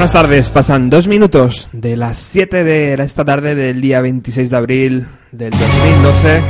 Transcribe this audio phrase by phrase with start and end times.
[0.00, 4.56] Buenas tardes, pasan dos minutos de las 7 de esta tarde del día 26 de
[4.56, 6.42] abril del 2012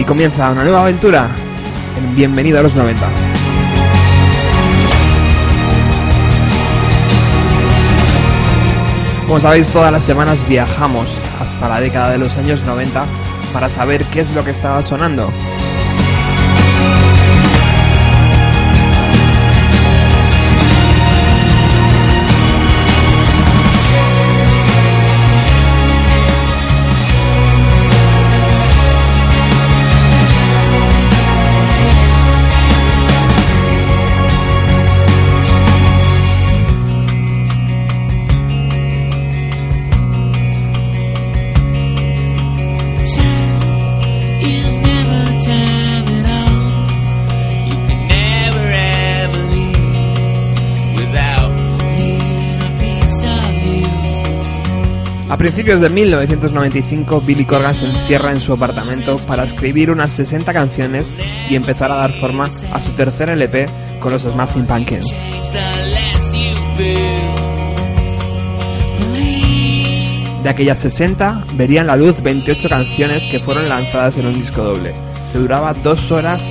[0.00, 1.30] y comienza una nueva aventura
[1.96, 3.08] en Bienvenido a los 90.
[9.28, 13.06] Como sabéis, todas las semanas viajamos hasta la década de los años 90
[13.54, 15.32] para saber qué es lo que estaba sonando.
[55.44, 61.12] Principios de 1995, Billy Corgan se encierra en su apartamento para escribir unas 60 canciones
[61.50, 63.66] y empezar a dar forma a su tercer LP
[64.00, 65.04] con los Smashing Pumpkins.
[70.42, 74.94] De aquellas 60 verían la luz 28 canciones que fueron lanzadas en un disco doble,
[75.30, 76.42] que duraba dos horas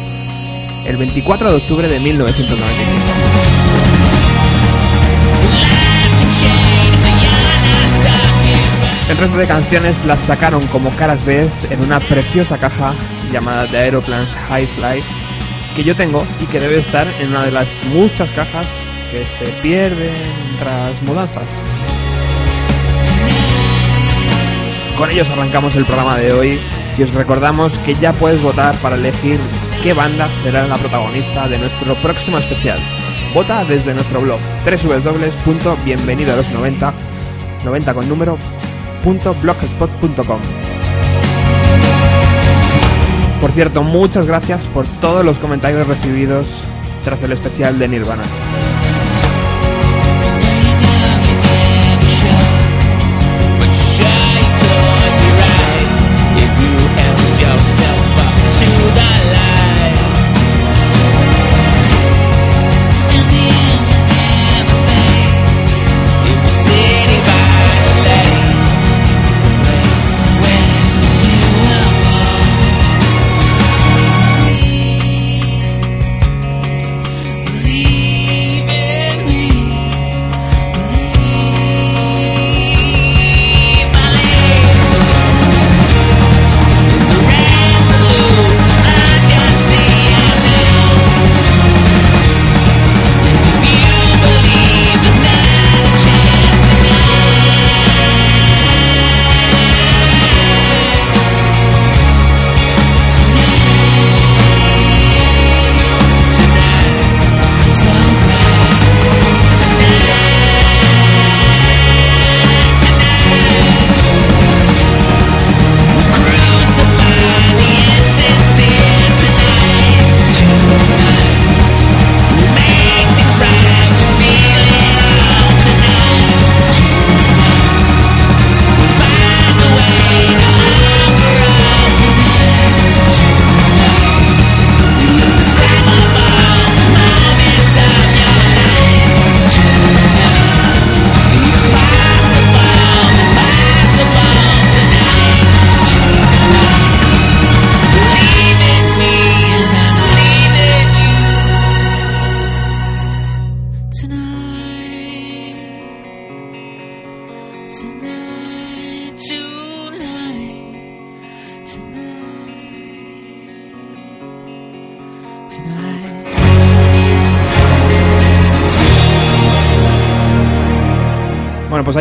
[0.85, 3.52] el 24 de octubre de 1995.
[9.13, 12.95] El resto de canciones las sacaron como caras B en una preciosa caja
[13.31, 15.03] llamada The Aeroplane High Fly
[15.75, 18.65] que yo tengo y que debe estar en una de las muchas cajas
[19.11, 20.15] que se pierden
[20.57, 21.43] tras mudanzas.
[24.97, 26.59] Con ellos arrancamos el programa de hoy
[26.97, 29.39] y os recordamos que ya puedes votar para elegir
[29.83, 32.79] qué banda será la protagonista de nuestro próximo especial.
[33.31, 36.93] Vota desde nuestro blog www.bienvenido a los 90
[37.63, 38.37] 90 con número
[43.41, 46.47] Por cierto, muchas gracias por todos los comentarios recibidos
[47.03, 48.23] tras el especial de Nirvana.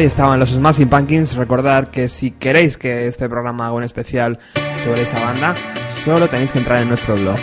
[0.03, 1.37] Ahí estaban los Smashing Pumpkins.
[1.37, 4.39] Recordad que si queréis que este programa haga un especial
[4.83, 5.55] sobre esa banda,
[6.05, 7.37] solo tenéis que entrar en nuestro blog.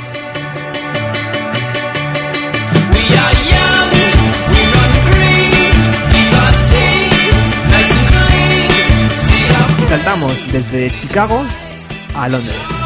[9.87, 11.43] saltamos desde Chicago
[12.13, 12.78] a Londres.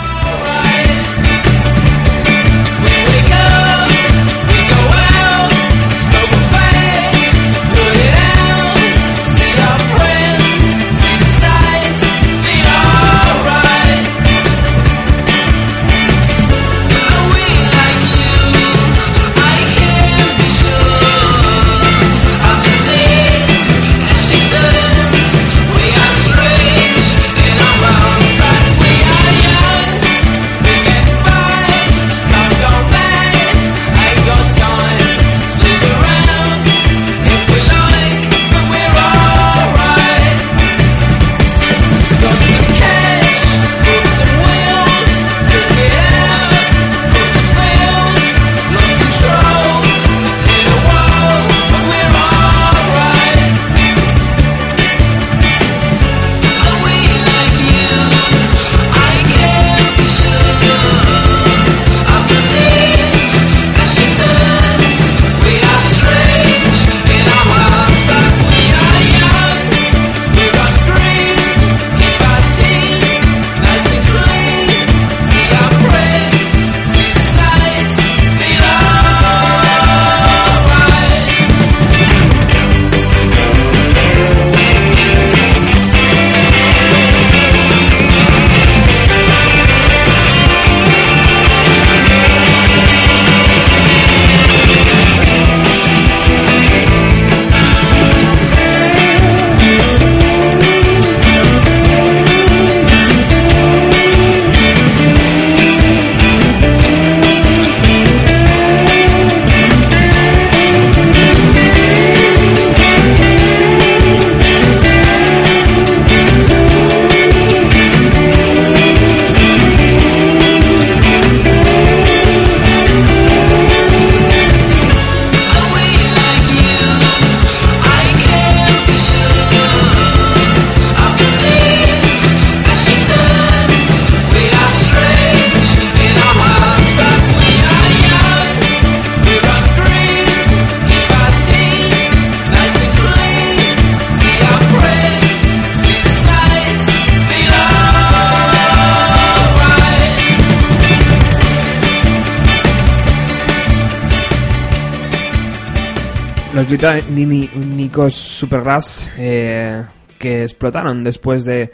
[156.74, 159.84] Británicos Supergrass eh,
[160.18, 161.72] que explotaron después de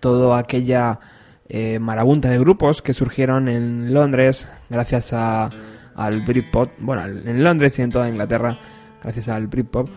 [0.00, 0.98] toda aquella
[1.50, 5.50] eh, marabunta de grupos que surgieron en Londres gracias a,
[5.94, 8.56] al Britpop, bueno, en Londres y en toda Inglaterra,
[9.02, 9.90] gracias al Britpop.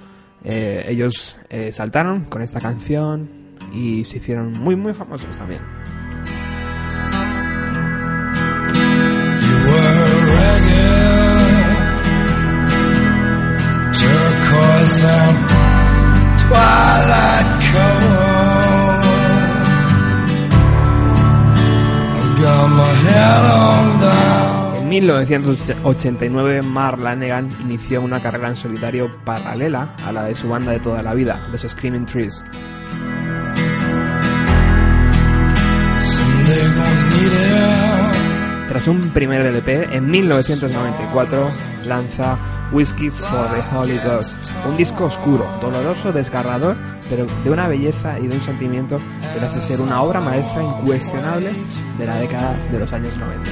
[0.43, 3.29] Eh, ellos eh, saltaron con esta canción
[3.73, 5.61] y se hicieron muy muy famosos también.
[24.77, 30.71] En 1989, Mark Lanegan inició una carrera en solitario paralela a la de su banda
[30.71, 32.43] de toda la vida, los Screaming Trees.
[38.67, 41.49] Tras un primer LP, en 1994
[41.85, 42.37] lanza
[42.71, 44.33] Whiskey for the Holy Ghost,
[44.67, 46.75] un disco oscuro, doloroso, desgarrador,
[47.09, 51.51] pero de una belleza y de un sentimiento que hace ser una obra maestra incuestionable
[51.97, 53.49] de la década de los años 90.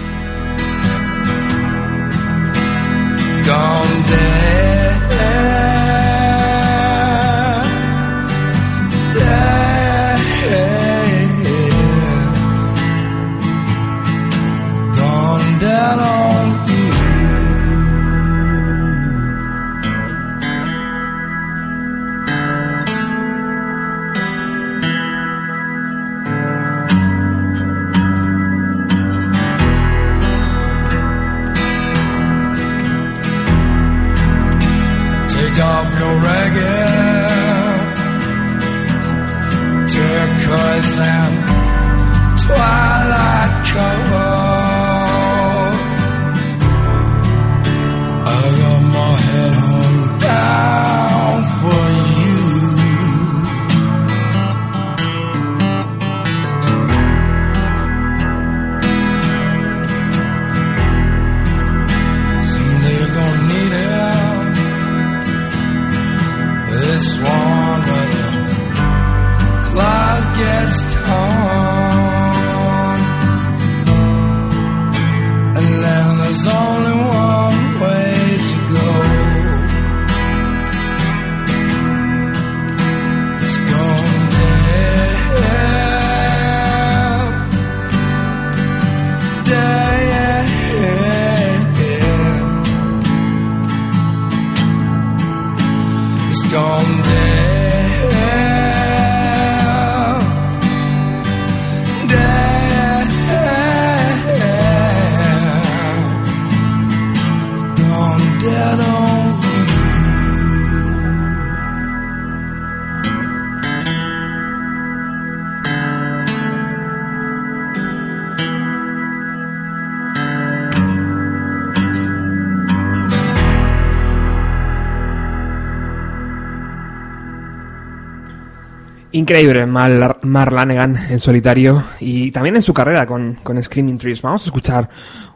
[129.19, 134.21] Increíble, Mar, Mar Lanegan en solitario y también en su carrera con, con Screaming Trees.
[134.21, 134.89] Vamos a escuchar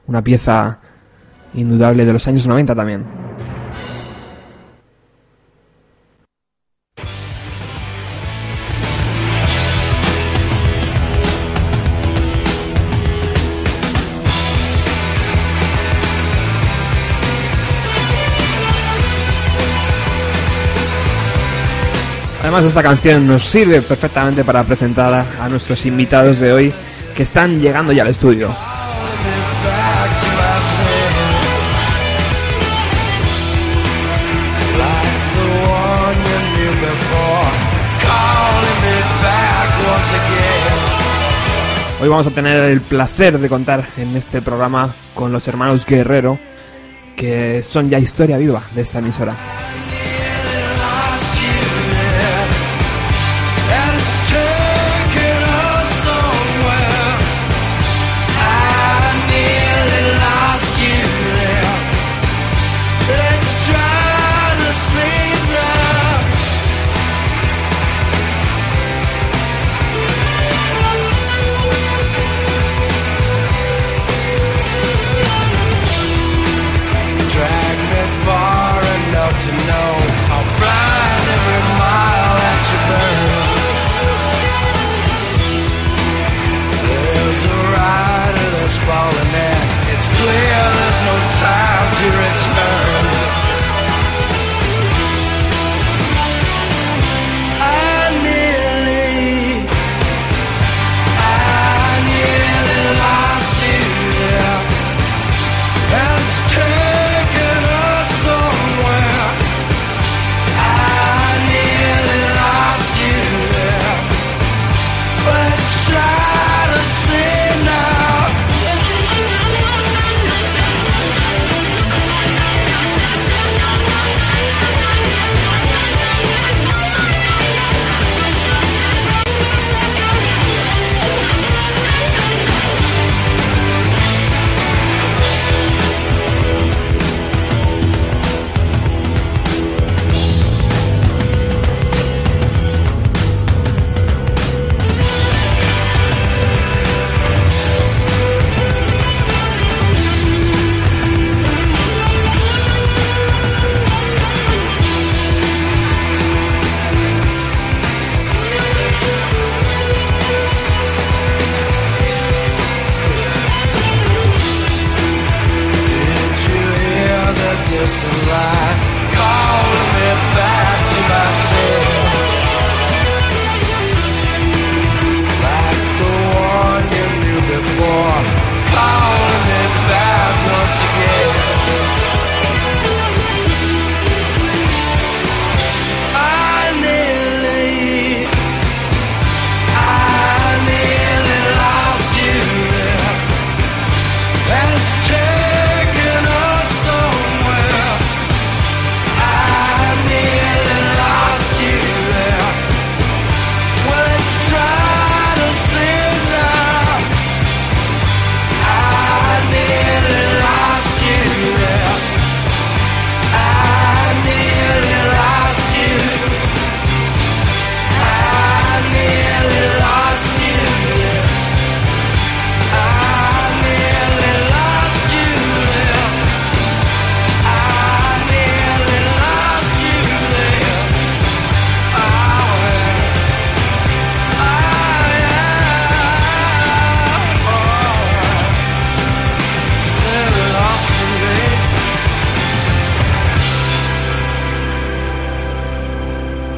[0.08, 0.80] una pieza
[1.54, 3.06] indudable de los años 90 también.
[22.54, 26.74] Además esta canción nos sirve perfectamente para presentar a nuestros invitados de hoy
[27.16, 28.56] que están llegando ya al estudio.
[42.00, 46.38] Hoy vamos a tener el placer de contar en este programa con los hermanos Guerrero,
[47.16, 49.34] que son ya historia viva de esta emisora.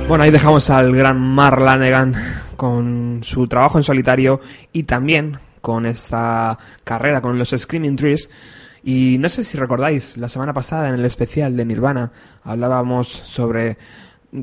[0.08, 2.14] Bueno, ahí dejamos al gran Mark Lanegan
[2.56, 4.40] con su trabajo en solitario
[4.72, 8.30] y también con esta carrera con los Screaming Trees.
[8.84, 12.12] Y no sé si recordáis, la semana pasada en el especial de Nirvana
[12.44, 13.78] hablábamos sobre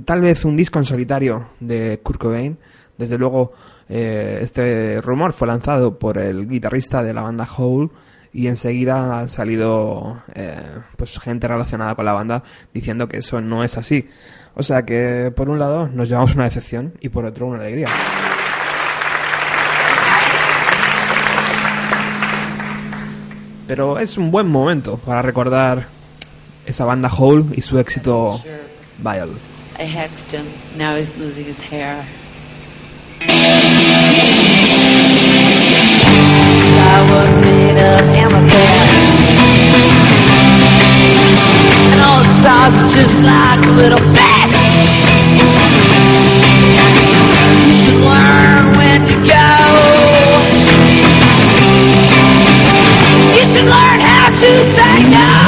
[0.04, 2.58] tal vez un disco en solitario de Kurt Cobain.
[2.98, 3.52] Desde luego,
[3.88, 7.88] eh, este rumor fue lanzado por el guitarrista de la banda Hole
[8.32, 10.60] y enseguida ha salido eh,
[10.96, 12.42] pues gente relacionada con la banda
[12.74, 14.08] diciendo que eso no es así.
[14.54, 17.88] O sea que por un lado nos llevamos una decepción y por otro una alegría.
[23.66, 25.86] Pero es un buen momento para recordar
[26.66, 28.40] esa banda Hole y su éxito
[28.98, 29.32] Vile.
[29.78, 30.46] I hexed him.
[30.76, 32.04] Now he's losing his hair.
[49.06, 49.46] To go.
[53.34, 55.41] You should learn how to say no.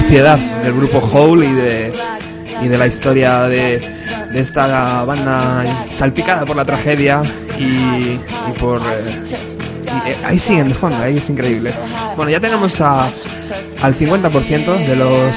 [0.00, 1.94] Suciedad del grupo Hole y de,
[2.62, 3.78] y de la historia de,
[4.30, 7.22] de esta banda salpicada por la tragedia
[7.58, 8.18] y,
[8.60, 8.78] por...
[8.80, 9.38] eh,
[10.06, 11.72] eh, ahí sí, en el fondo, ahí es increíble.
[12.14, 15.34] Bueno, ya tenemos a, al 50% de los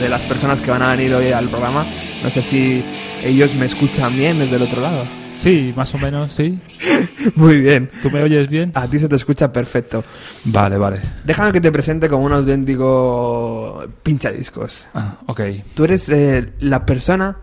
[0.00, 1.86] de las personas que van a venir hoy al programa.
[2.22, 2.82] No sé si
[3.22, 5.04] ellos me escuchan bien desde el otro lado.
[5.36, 6.58] Sí, más o menos, sí.
[7.34, 7.90] Muy bien.
[8.02, 8.72] ¿Tú me oyes bien?
[8.74, 10.04] A ti se te escucha perfecto.
[10.44, 11.00] Vale, vale.
[11.24, 14.86] Déjame que te presente como un auténtico pinchadiscos.
[14.94, 15.40] Ah, ok.
[15.74, 17.38] Tú eres eh, la persona,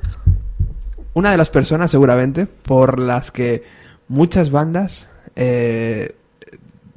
[1.13, 3.63] una de las personas seguramente, por las que
[4.07, 6.15] muchas bandas eh,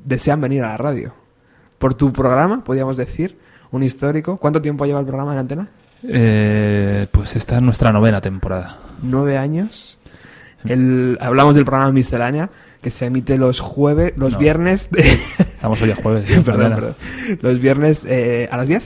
[0.04, 1.14] desean venir a la radio.
[1.78, 3.38] Por tu programa, podríamos decir,
[3.70, 4.36] un histórico.
[4.36, 5.68] ¿Cuánto tiempo lleva el programa en antena?
[6.02, 8.78] Eh, pues esta es nuestra novena temporada.
[9.02, 9.97] Nueve años.
[10.64, 12.50] El, hablamos del programa Miscelánea,
[12.82, 14.38] que se emite los jueves, los No.
[14.38, 15.00] viernes, de-
[15.38, 16.24] Estamos hoy a jueves.
[16.44, 16.96] perdón, perdón.
[17.40, 18.84] los viernes eh, a las 10.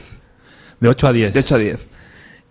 [0.80, 1.32] De 8 a 10.
[1.34, 1.88] De 8 a 10.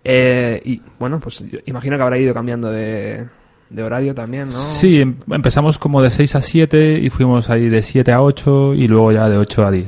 [0.04, 3.26] Eh, y bueno, pues yo imagino que habrá ido cambiando de,
[3.70, 4.52] de horario también, ¿no?
[4.52, 8.74] Sí, em- empezamos como de 6 a 7 y fuimos ahí de 7 a 8
[8.74, 9.86] y luego ya de 8 a 10.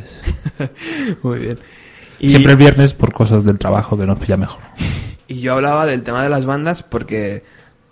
[1.23, 1.59] Muy bien.
[2.20, 4.61] Y, Siempre el viernes por cosas del trabajo que nos pilla mejor.
[5.27, 7.42] y yo hablaba del tema de las bandas porque,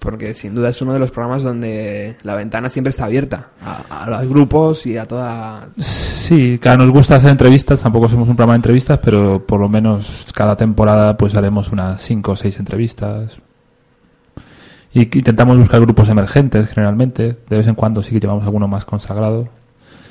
[0.03, 4.05] porque sin duda es uno de los programas donde la ventana siempre está abierta a,
[4.05, 5.69] a los grupos y a toda...
[5.79, 9.69] Sí, claro, nos gusta hacer entrevistas, tampoco somos un programa de entrevistas, pero por lo
[9.69, 13.39] menos cada temporada pues haremos unas 5 o 6 entrevistas.
[14.93, 18.85] Y intentamos buscar grupos emergentes generalmente, de vez en cuando sí que llevamos alguno más
[18.85, 19.49] consagrado.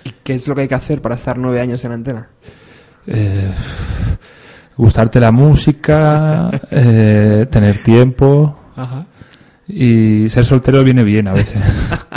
[0.04, 2.30] ¿Y qué es lo que hay que hacer para estar nueve años en antena?
[3.06, 3.51] Eh,
[4.77, 9.06] gustarte la música, eh, tener tiempo Ajá.
[9.73, 11.62] Y ser soltero viene bien a veces.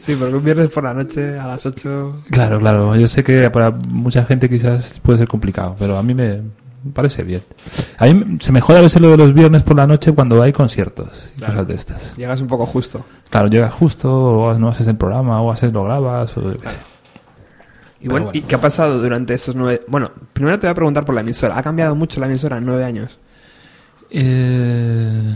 [0.00, 2.24] Sí, porque un viernes por la noche a las 8...
[2.30, 2.96] Claro, claro.
[2.96, 6.42] Yo sé que para mucha gente quizás puede ser complicado, pero a mí me
[6.92, 7.42] parece bien.
[7.98, 10.42] A mí se me jode a veces lo de los viernes por la noche cuando
[10.42, 11.52] hay conciertos y Claro.
[11.54, 12.16] cosas de estas.
[12.16, 13.04] Llegas un poco justo.
[13.30, 16.36] Claro, llegas justo, o no haces el programa, o haces lo grabas.
[16.36, 16.40] O...
[16.40, 16.58] Y Pero
[18.10, 18.30] bueno, bueno.
[18.34, 19.82] ¿y qué ha pasado durante estos nueve...?
[19.88, 21.56] Bueno, primero te voy a preguntar por la emisora.
[21.56, 23.18] ¿Ha cambiado mucho la emisora en nueve años?
[24.10, 25.34] Eh,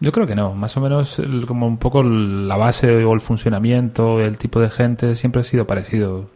[0.00, 0.54] yo creo que no.
[0.54, 4.70] Más o menos el- como un poco la base o el funcionamiento, el tipo de
[4.70, 6.28] gente siempre ha sido parecido.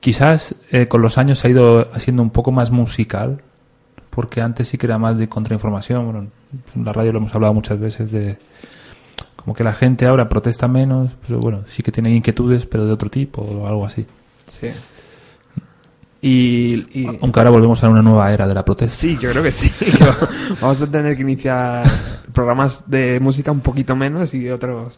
[0.00, 3.40] Quizás eh, con los años se ha ido haciendo un poco más musical,
[4.10, 6.04] porque antes sí que era más de contrainformación.
[6.04, 6.26] Bueno,
[6.74, 8.36] en la radio lo hemos hablado muchas veces de
[9.36, 12.92] como que la gente ahora protesta menos, pero bueno, sí que tiene inquietudes, pero de
[12.92, 14.06] otro tipo o algo así.
[14.46, 14.68] Sí.
[16.24, 18.96] Y, y- Aunque ahora volvemos a una nueva era de la protesta.
[18.96, 19.68] sí, yo creo que sí.
[19.70, 20.16] que va-
[20.60, 21.82] vamos a tener que iniciar
[22.32, 24.94] programas de música un poquito menos y otros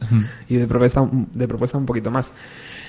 [0.48, 2.30] y de propuesta de propuesta un poquito más.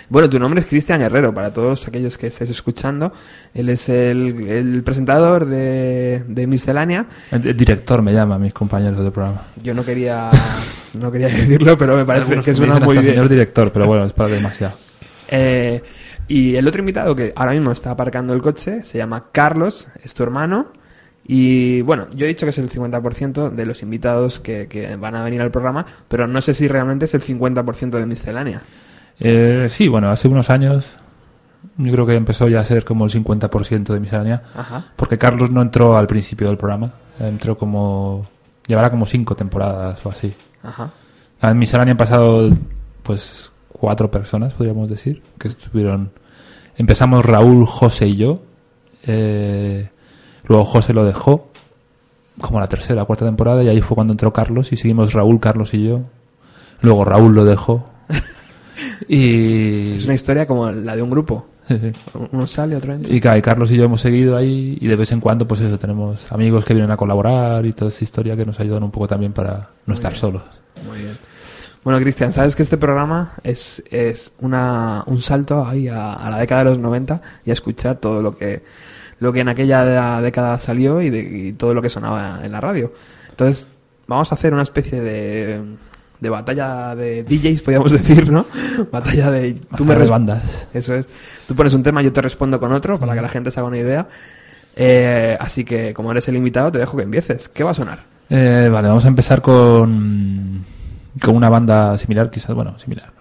[0.09, 3.11] Bueno, tu nombre es Cristian Herrero, para todos aquellos que estáis escuchando.
[3.55, 7.07] Él es el, el presentador de, de Miscelánea.
[7.31, 9.41] El, el director me llama, mis compañeros del programa.
[9.63, 10.29] Yo no quería,
[10.93, 13.13] no quería decirlo, pero me parece Algunos que suena muy bien.
[13.15, 14.73] señor director, pero bueno, es para demasiado.
[15.27, 15.81] Eh,
[16.27, 20.13] y el otro invitado que ahora mismo está aparcando el coche se llama Carlos, es
[20.13, 20.67] tu hermano.
[21.27, 25.15] Y bueno, yo he dicho que es el 50% de los invitados que, que van
[25.15, 28.61] a venir al programa, pero no sé si realmente es el 50% de miscelánea.
[29.19, 30.97] Eh, sí, bueno, hace unos años
[31.77, 34.85] yo creo que empezó ya a ser como el 50% de miscelánea, Ajá.
[34.95, 38.27] porque Carlos no entró al principio del programa, entró como...
[38.67, 40.33] llevará como cinco temporadas o así.
[40.63, 40.91] Ajá.
[41.41, 42.49] En miscelánea han pasado
[43.03, 43.51] pues
[43.85, 46.09] cuatro personas, podríamos decir, que estuvieron...
[46.75, 48.41] Empezamos Raúl, José y yo,
[49.05, 49.89] eh,
[50.47, 51.49] luego José lo dejó,
[52.41, 55.75] como la tercera cuarta temporada, y ahí fue cuando entró Carlos, y seguimos Raúl, Carlos
[55.75, 56.01] y yo.
[56.81, 57.85] Luego Raúl lo dejó.
[59.07, 59.91] y...
[59.91, 61.45] Es una historia como la de un grupo.
[62.31, 63.13] Uno sale, otro entra.
[63.13, 65.61] Y, claro, y Carlos y yo hemos seguido ahí y de vez en cuando pues
[65.61, 68.89] eso tenemos amigos que vienen a colaborar y toda esa historia que nos ayudan un
[68.89, 70.21] poco también para no estar bien.
[70.21, 70.41] solos.
[70.87, 71.34] Muy bien.
[71.85, 76.39] Bueno, Cristian, sabes que este programa es, es una, un salto ahí a, a la
[76.39, 78.63] década de los 90 y a escuchar todo lo que,
[79.19, 82.59] lo que en aquella década salió y, de, y todo lo que sonaba en la
[82.59, 82.91] radio.
[83.29, 83.67] Entonces,
[84.07, 85.61] vamos a hacer una especie de,
[86.19, 88.47] de batalla de DJs, podríamos decir, ¿no?
[88.91, 89.53] Batalla de...
[89.77, 90.67] Tú me de bandas.
[90.73, 91.05] Eso es.
[91.47, 93.69] Tú pones un tema, yo te respondo con otro para que la gente se haga
[93.69, 94.07] una idea.
[94.75, 97.47] Eh, así que, como eres el invitado, te dejo que empieces.
[97.47, 97.99] ¿Qué va a sonar?
[98.27, 100.65] Eh, vale, vamos a empezar con,
[101.21, 103.11] con una banda similar, quizás, bueno, similar,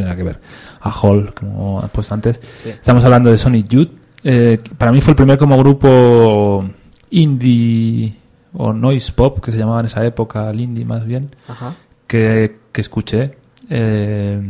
[0.00, 0.40] nada que ver.
[0.80, 2.40] A Hall, como has puesto antes.
[2.56, 2.70] Sí.
[2.70, 3.90] Estamos hablando de Sonic Youth.
[4.22, 6.64] Eh, para mí fue el primer como grupo
[7.10, 8.16] indie
[8.54, 11.74] o noise pop, que se llamaba en esa época, el indie más bien, Ajá.
[12.06, 13.36] que, que escuché.
[13.68, 14.40] Eh,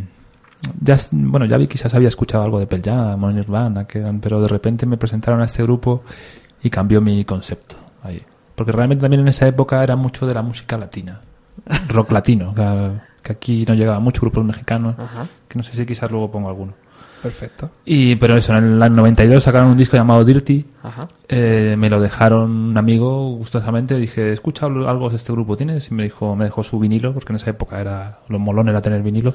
[0.81, 4.41] ya, bueno, ya vi quizás había escuchado algo de Pearl Jam Nirvana, que eran, pero
[4.41, 6.03] de repente me presentaron a este grupo
[6.63, 8.23] y cambió mi concepto ahí.
[8.55, 11.21] Porque realmente también en esa época era mucho de la música latina,
[11.89, 12.91] rock latino, que,
[13.23, 15.27] que aquí no llegaba mucho grupos mexicanos, Ajá.
[15.49, 16.75] que no sé si quizás luego pongo alguno.
[17.23, 17.71] Perfecto.
[17.87, 21.09] Y, pero eso, en el 92 sacaron un disco llamado Dirty, Ajá.
[21.27, 23.97] eh, me lo dejaron un amigo gustosamente.
[23.97, 25.91] Dije, escucha algo de este grupo, ¿tienes?
[25.91, 28.83] Y me dijo, me dejó su vinilo, porque en esa época era lo molón era
[28.83, 29.33] tener vinilo.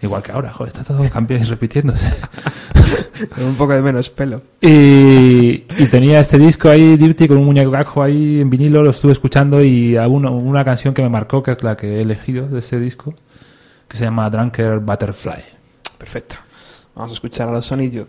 [0.00, 2.06] Igual que ahora, joder, está todo cambiando y repitiéndose.
[3.34, 4.40] Con un poco de menos pelo.
[4.60, 9.10] y, y tenía este disco ahí, Dirty, con un muñeco ahí en vinilo, lo estuve
[9.12, 12.46] escuchando y a uno- una canción que me marcó, que es la que he elegido
[12.46, 13.12] de este disco,
[13.88, 15.42] que se llama Drunker Butterfly.
[15.98, 16.36] Perfecto.
[16.94, 18.08] Vamos a escuchar a los Sonic Youth.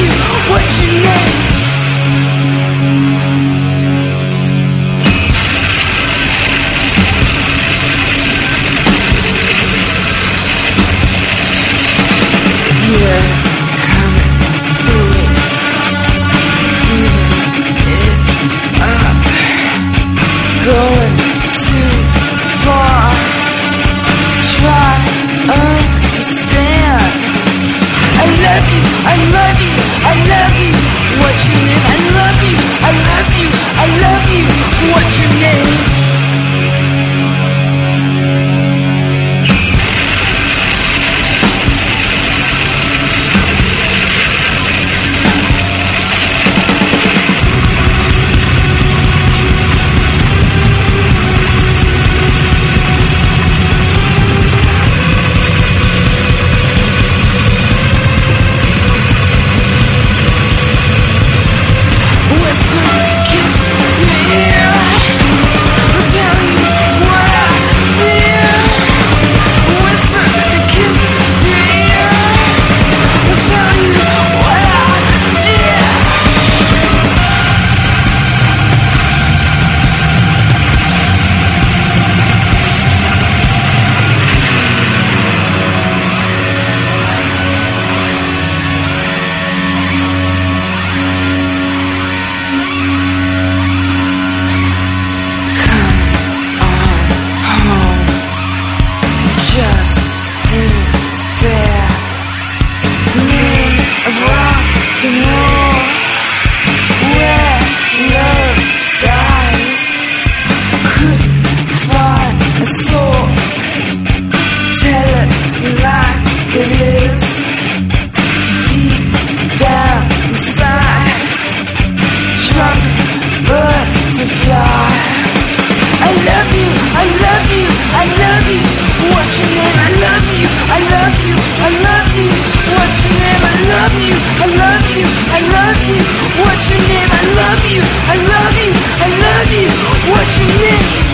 [134.93, 135.99] I love you.
[136.43, 137.09] What's your name?
[137.09, 139.67] I love you, I love you, I love you.
[140.11, 141.11] What's your name?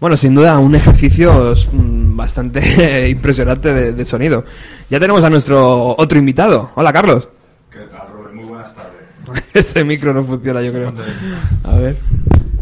[0.00, 4.44] Bueno, sin duda, un ejercicio mm, bastante impresionante de sonido.
[4.90, 6.70] Ya tenemos a nuestro otro invitado.
[6.76, 7.28] Hola, Carlos.
[7.70, 8.34] ¿Qué tal, Robert?
[8.34, 8.98] Muy buenas tardes.
[9.54, 10.92] Ese micro no funciona, yo creo.
[11.64, 11.96] A ver.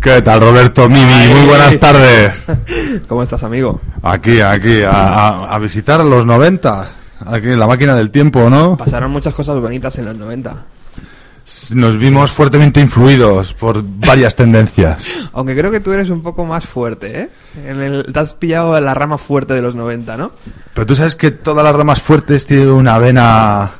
[0.00, 1.12] ¿Qué tal, Roberto Mimi?
[1.12, 1.28] Ay.
[1.34, 2.46] Muy buenas tardes.
[3.08, 3.80] ¿Cómo estás, amigo?
[4.02, 6.90] Aquí, aquí, a, a- a visitar los 90.
[7.26, 8.76] Aquí en la máquina del tiempo, ¿no?
[8.76, 10.54] Pasaron muchas cosas bonitas en los 90.
[11.74, 15.04] Nos vimos fuertemente influidos por varias tendencias.
[15.32, 17.28] Aunque creo que tú eres un poco más fuerte, ¿eh?
[17.66, 20.32] En el, te has pillado la rama fuerte de los 90, ¿no?
[20.74, 23.70] Pero tú sabes que todas las ramas fuertes tienen una vena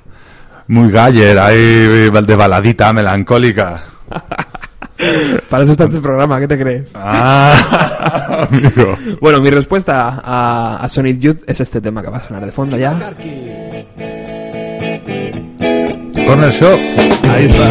[0.69, 3.83] muy galler, ahí de baladita melancólica.
[5.51, 6.89] Para eso está este programa, ¿qué te crees?
[6.95, 8.97] Ah, amigo.
[9.21, 12.53] Bueno, mi respuesta a, a Sonic Youth es este tema que va a sonar de
[12.53, 12.93] fondo ya.
[16.27, 16.79] Corner Shop.
[17.31, 17.65] Ahí está.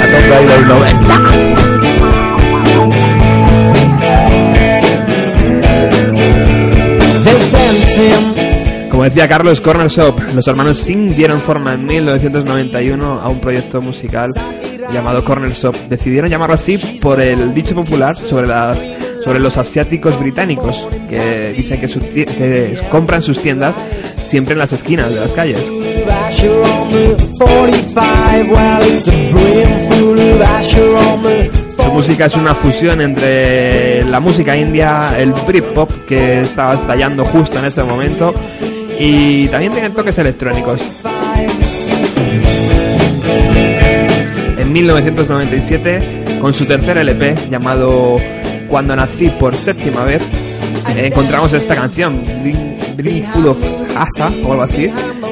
[0.00, 1.98] A tope de los 90.
[9.08, 10.20] Decía Carlos, Corner Shop.
[10.34, 14.28] Los hermanos Singh dieron forma en 1991 a un proyecto musical
[14.92, 15.74] llamado Corner Shop.
[15.88, 22.78] Decidieron llamarlo así por el dicho popular sobre los asiáticos británicos que dicen que, que
[22.90, 23.74] compran sus tiendas
[24.26, 25.66] siempre en las esquinas de las calles.
[26.28, 32.26] Asher on the 45, well, it's a brim full of Asher on the Su música
[32.26, 37.82] es una fusión entre la música india, el Britpop que estaba estallando justo en ese
[37.82, 38.34] momento
[38.98, 40.80] y también tiene toques electrónicos.
[44.58, 48.16] En 1997, con su tercer LP llamado
[48.68, 50.22] Cuando nací por séptima vez,
[50.94, 52.22] eh, encontramos esta canción,
[52.96, 53.58] Bring Full of
[53.96, 54.90] Asa o algo así,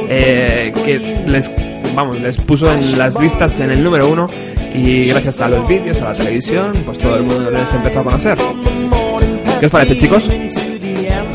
[0.08, 1.50] eh, que les,
[1.94, 4.26] vamos, les puso en las listas en el número uno
[4.74, 8.04] y gracias a los vídeos, a la televisión, pues todo el mundo les empezó a
[8.04, 8.38] conocer.
[9.58, 10.28] ¿Qué os parece, chicos?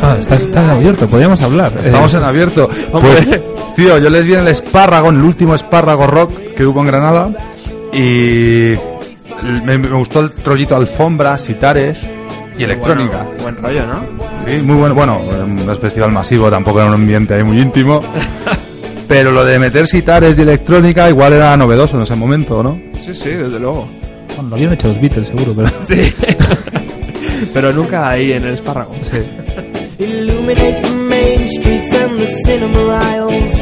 [0.02, 1.72] Ah, estás, estás abierto, podríamos hablar.
[1.80, 2.70] Estamos Eh, en abierto.
[2.92, 3.12] hombre.
[3.24, 3.42] Pues,
[3.76, 6.88] tío, yo les vi en el espárrago, en el último espárrago rock que hubo en
[6.88, 7.30] Granada.
[7.94, 8.74] Y
[9.66, 12.00] me, me gustó el rollito alfombra, sitares
[12.58, 13.24] y electrónica.
[13.24, 14.06] Bueno, buen rollo, ¿no?
[14.48, 14.94] Sí, muy bueno.
[14.96, 15.20] Bueno,
[15.66, 18.02] no es festival masivo, tampoco era un ambiente ahí muy íntimo.
[19.08, 22.80] Pero lo de meter sitares y electrónica igual era novedoso en ese momento, ¿no?
[22.96, 23.90] Sí, sí, desde luego.
[24.36, 25.70] bueno, lo habían hecho los Beatles, seguro, pero...
[25.86, 26.14] Sí.
[27.54, 28.92] Pero nunca ahí en el espárrago.
[30.42, 33.54] Illuminate the main streets and the cinema aisles.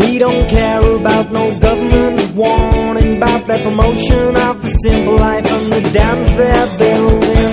[0.00, 5.70] We don't care about no government warning about the promotion of the simple life and
[5.70, 7.52] the dams they're building.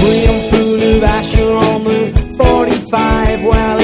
[0.00, 3.44] Brim full of Asher on the 45.
[3.46, 3.83] Well,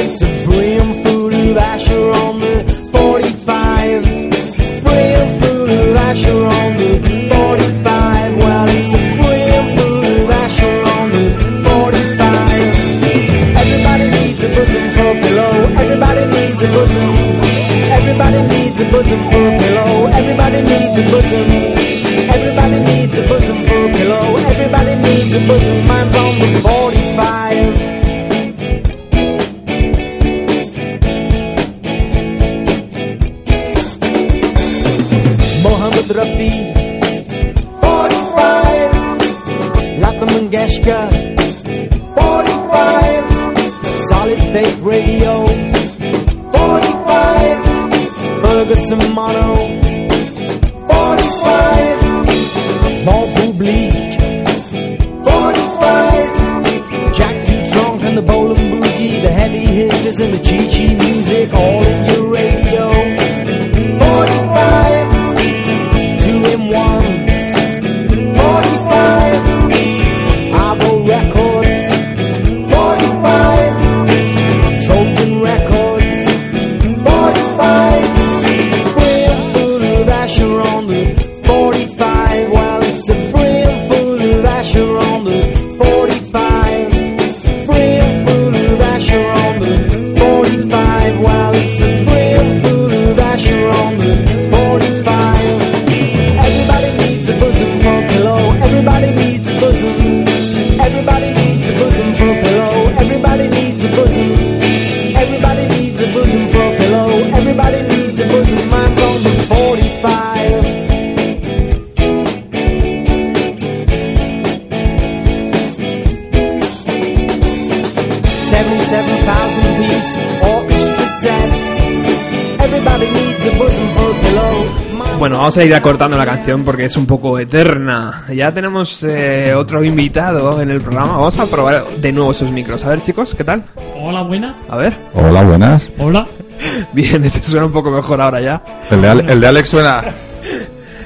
[125.61, 128.25] a ir acortando la canción porque es un poco eterna.
[128.35, 131.13] Ya tenemos eh, otro invitado en el programa.
[131.13, 132.85] Vamos a probar de nuevo esos micros.
[132.85, 133.63] A ver, chicos, ¿qué tal?
[133.97, 134.55] Hola, buena.
[134.69, 134.95] A ver.
[135.15, 135.93] Hola, buenas.
[135.99, 136.27] Hola.
[136.93, 138.61] Bien, ese suena un poco mejor ahora ya.
[138.91, 140.03] El de, Ale- el de Alex suena...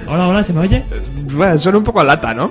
[0.09, 0.85] Hola, hola, ¿se me oye?
[1.33, 2.51] Bueno, suena un poco a lata, ¿no?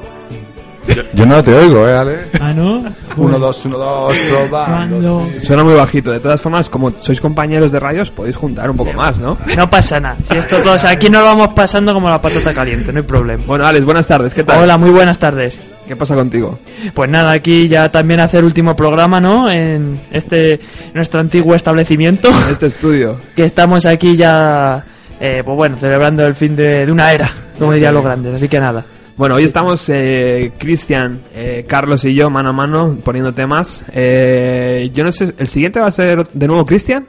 [1.13, 2.17] Yo no te oigo, ¿eh, Ale?
[2.39, 2.83] Ah, no.
[3.15, 5.25] Uno, dos, uno, dos, probando.
[5.39, 5.45] Sí.
[5.45, 6.11] Suena muy bajito.
[6.11, 9.37] De todas formas, como sois compañeros de radios, podéis juntar un poco más, ¿no?
[9.55, 10.17] No pasa nada.
[10.23, 13.43] Si esto todos aquí nos vamos pasando como la patata caliente, no hay problema.
[13.45, 14.33] Bueno, Alex, buenas tardes.
[14.33, 14.63] ¿Qué tal?
[14.63, 15.59] Hola, muy buenas tardes.
[15.87, 16.59] ¿Qué pasa contigo?
[16.93, 19.49] Pues nada, aquí ya también hacer último programa, ¿no?
[19.51, 20.59] En este
[20.93, 23.17] nuestro antiguo establecimiento, En este estudio.
[23.35, 24.83] que estamos aquí ya,
[25.19, 27.29] eh, pues bueno, celebrando el fin de, de una era,
[27.59, 28.35] como dirían los grandes.
[28.35, 28.85] Así que nada.
[29.15, 33.85] Bueno, hoy estamos eh, Cristian, eh, Carlos y yo mano a mano poniendo temas.
[33.93, 37.05] Eh, yo no sé, ¿el siguiente va a ser de nuevo Cristian?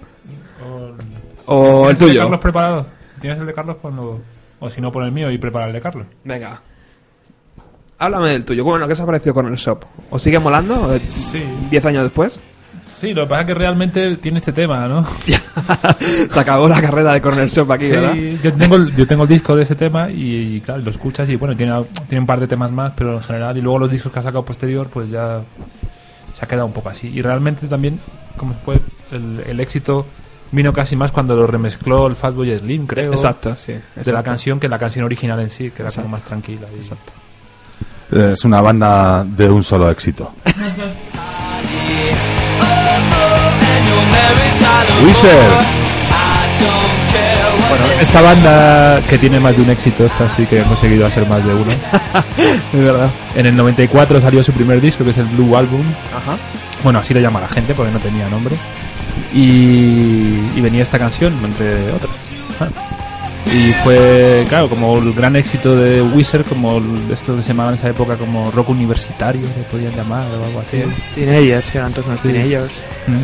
[1.46, 2.20] ¿O el ¿Tienes de tuyo?
[2.20, 2.86] Carlos preparado?
[3.14, 4.20] Si tienes el de Carlos, ponlo.
[4.60, 6.06] O si no, pon el mío y prepara el de Carlos.
[6.24, 6.60] Venga.
[7.98, 8.64] Háblame del tuyo.
[8.64, 9.84] Bueno, ¿qué se ha parecido con el shop?
[10.10, 10.98] ¿Os sigue molando?
[11.08, 11.42] Sí.
[11.70, 12.38] ¿Diez años después?
[12.94, 15.04] Sí, lo que pasa es que realmente tiene este tema, ¿no?
[16.28, 18.12] se acabó la carrera de Corner Shop aquí, ¿verdad?
[18.14, 21.28] Sí, yo tengo, el- yo tengo el disco de ese tema y, claro, lo escuchas
[21.28, 21.72] y bueno, tiene,
[22.08, 24.22] tiene un par de temas más, pero en general, y luego los discos que ha
[24.22, 25.42] sacado posterior, pues ya
[26.32, 27.08] se ha quedado un poco así.
[27.08, 28.00] Y realmente también,
[28.36, 28.80] como fue
[29.10, 30.06] el, el éxito,
[30.52, 33.12] vino casi más cuando lo remezcló el Fatboy Slim, creo.
[33.12, 33.72] Exacto, sí.
[33.72, 34.22] De la exacto.
[34.22, 36.02] canción que la canción original en sí, que era Exacto.
[36.02, 36.68] como más tranquila.
[36.72, 37.12] y- Exacto.
[38.12, 40.32] Es una banda de un solo éxito.
[45.04, 45.84] Wizard.
[47.68, 51.26] Bueno, esta banda que tiene más de un éxito, esta sí que ha conseguido hacer
[51.26, 51.70] más de uno.
[52.72, 53.10] Es verdad.
[53.34, 55.84] En el 94 salió su primer disco, que es el Blue Album.
[56.14, 56.38] Ajá.
[56.82, 58.56] Bueno, así lo llama la gente porque no tenía nombre.
[59.32, 62.10] Y, y venía esta canción, entre otras.
[62.60, 62.68] Ah.
[63.52, 66.80] Y fue, claro, como el gran éxito de Wizard, como
[67.12, 70.58] esto que se llamaba en esa época como rock universitario, le podían llamar o algo
[70.60, 70.82] así.
[71.14, 72.28] Teenagers, que eran todos unos Sí.
[72.28, 72.72] teenagers.
[73.06, 73.22] Mm.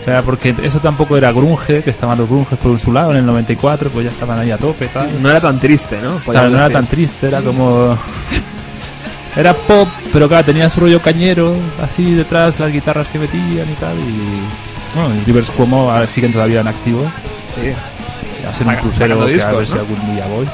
[0.00, 3.18] o sea, porque eso tampoco era grunge, que estaban los grunges por su lado en
[3.18, 4.86] el 94, pues ya estaban ahí a tope.
[4.86, 5.20] Tal.
[5.20, 6.18] No era tan triste, ¿no?
[6.20, 7.96] Claro, no era tan triste, era como...
[9.36, 13.74] Era pop, pero claro, tenía su rollo cañero, así detrás, las guitarras que metían y
[13.78, 14.98] tal, y...
[14.98, 17.04] Bueno, y Rivers Cuomo ahora siguen todavía en activo,
[17.54, 18.46] Sí.
[18.46, 20.46] hacen Saca- un crucero que a ver algún día voy.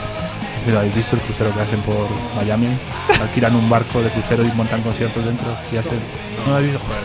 [0.65, 2.69] Pero habéis visto el crucero que hacen por Miami,
[3.21, 5.99] alquilan un barco de crucero y montan conciertos dentro y hacen...
[6.47, 6.87] ¿No lo habéis visto?
[6.87, 7.03] Joder.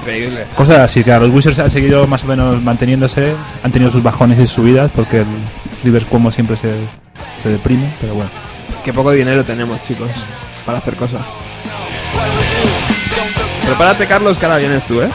[0.00, 0.46] Increíble.
[0.56, 4.38] Cosas así, claro, los Wizards han seguido más o menos manteniéndose, han tenido sus bajones
[4.38, 5.26] y subidas, porque el
[5.82, 6.72] Rivers Cuomo siempre se,
[7.42, 8.30] se deprime, pero bueno.
[8.84, 10.10] Qué poco dinero tenemos, chicos,
[10.64, 11.20] para hacer cosas.
[13.66, 15.08] Prepárate, Carlos, que ahora vienes tú, ¿eh?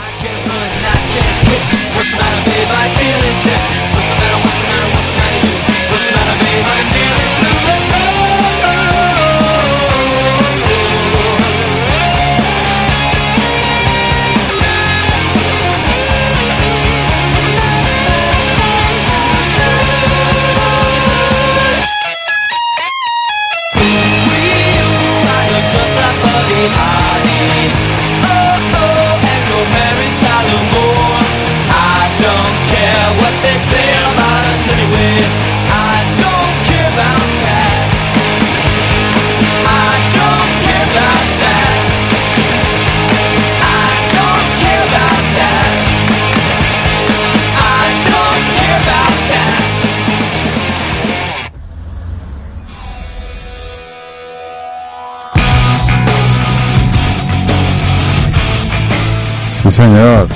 [59.70, 60.28] Sí, señor.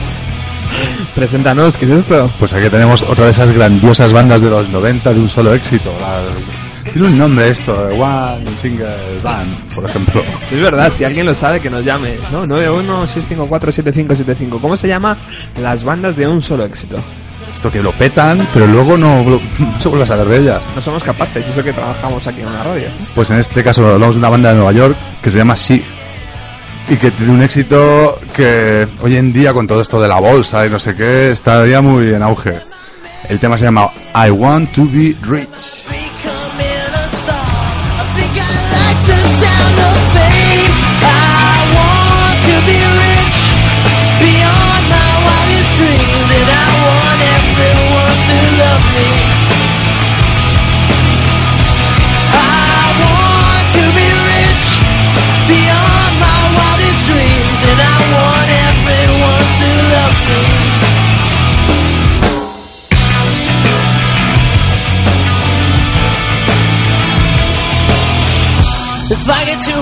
[1.15, 2.31] Preséntanos, ¿qué es esto?
[2.39, 5.91] Pues aquí tenemos otra de esas grandiosas bandas de los 90 de un solo éxito.
[5.99, 10.21] La- Tiene un nombre esto, eh, One Single Band, por ejemplo.
[10.51, 12.15] Es verdad, si alguien lo sabe, que nos llame.
[12.31, 12.45] ¿no?
[12.45, 14.59] 916547575.
[14.59, 15.17] ¿Cómo se llama?
[15.61, 16.95] Las bandas de un solo éxito.
[17.49, 19.39] Esto que lo petan, pero luego no, no
[19.81, 20.61] se vuelve a saber de ellas.
[20.75, 22.87] No somos capaces, eso que trabajamos aquí en una radio.
[23.13, 25.85] Pues en este caso hablamos de una banda de Nueva York que se llama Shift
[26.91, 30.65] y que tiene un éxito que hoy en día con todo esto de la bolsa
[30.65, 32.59] y no sé qué estaría muy en auge.
[33.29, 36.10] El tema se llama I Want to Be Rich.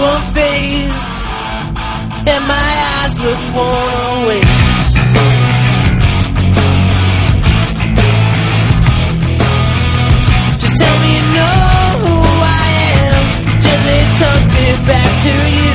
[0.02, 1.14] Unfazed
[2.32, 4.42] and my eyes look worn away.
[10.62, 11.60] Just tell me you know
[12.04, 12.16] who
[12.62, 12.68] I
[13.04, 13.24] am.
[13.66, 15.69] Gently tuck me back to you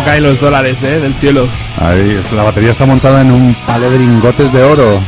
[0.00, 0.98] ¿Cómo caen los dólares, eh?
[0.98, 1.46] Del cielo.
[1.76, 5.02] Ahí, esto, la batería está montada en un palé de lingotes de oro.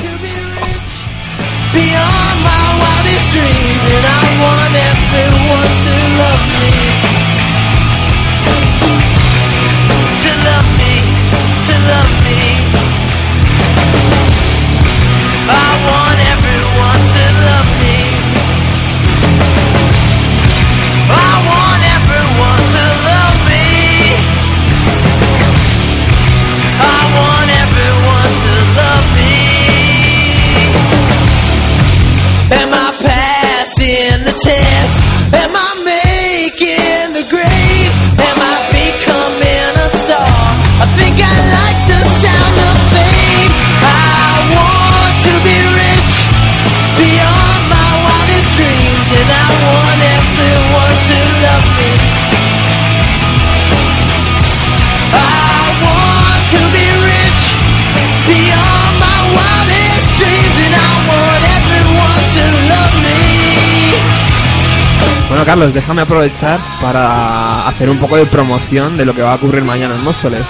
[65.42, 69.34] Bueno, Carlos, déjame aprovechar para hacer un poco de promoción de lo que va a
[69.34, 70.46] ocurrir mañana en Móstoles.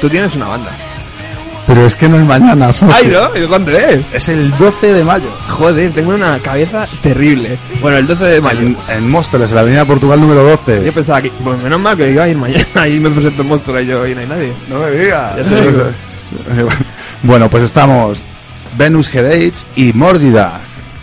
[0.00, 0.70] Tú tienes una banda.
[1.66, 2.94] Pero es que no es mañana, socio.
[2.96, 3.36] ¡Ay, no!
[3.36, 4.04] ¿Y ¿Cuándo es?
[4.12, 5.28] Es el 12 de mayo.
[5.48, 7.58] Joder, tengo una cabeza terrible.
[7.82, 8.60] Bueno, el 12 de mayo.
[8.60, 10.84] En, en Móstoles, en la avenida Portugal número 12.
[10.84, 13.48] Yo pensaba que, pues menos mal que iba a ir mañana y me presento en
[13.48, 14.52] Móstoles y yo y no hay nadie.
[14.68, 15.32] No me digas.
[17.24, 18.22] Bueno, pues estamos
[18.76, 20.60] Venus Headaches y Mórdida.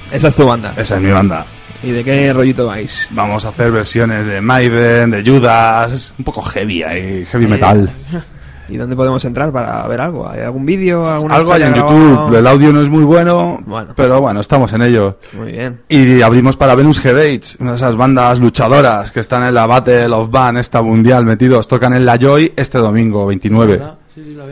[0.10, 0.74] Esa es tu banda.
[0.78, 1.46] Esa es mi banda.
[1.84, 3.08] ¿Y de qué rollito vais?
[3.12, 7.90] Vamos a hacer versiones de Maiden, de Judas, un poco heavy ahí, heavy metal.
[8.68, 10.28] ¿Y dónde podemos entrar para ver algo?
[10.28, 11.04] ¿Hay algún vídeo?
[11.30, 13.94] Algo hay en YouTube, el audio no es muy bueno, Bueno.
[13.96, 15.20] pero bueno, estamos en ello.
[15.34, 15.82] Muy bien.
[15.88, 20.08] Y abrimos para Venus Headaches, una de esas bandas luchadoras que están en la Battle
[20.08, 23.84] of Band, esta mundial metidos, tocan en la Joy este domingo 29.
[24.16, 24.46] Sí, sí, la.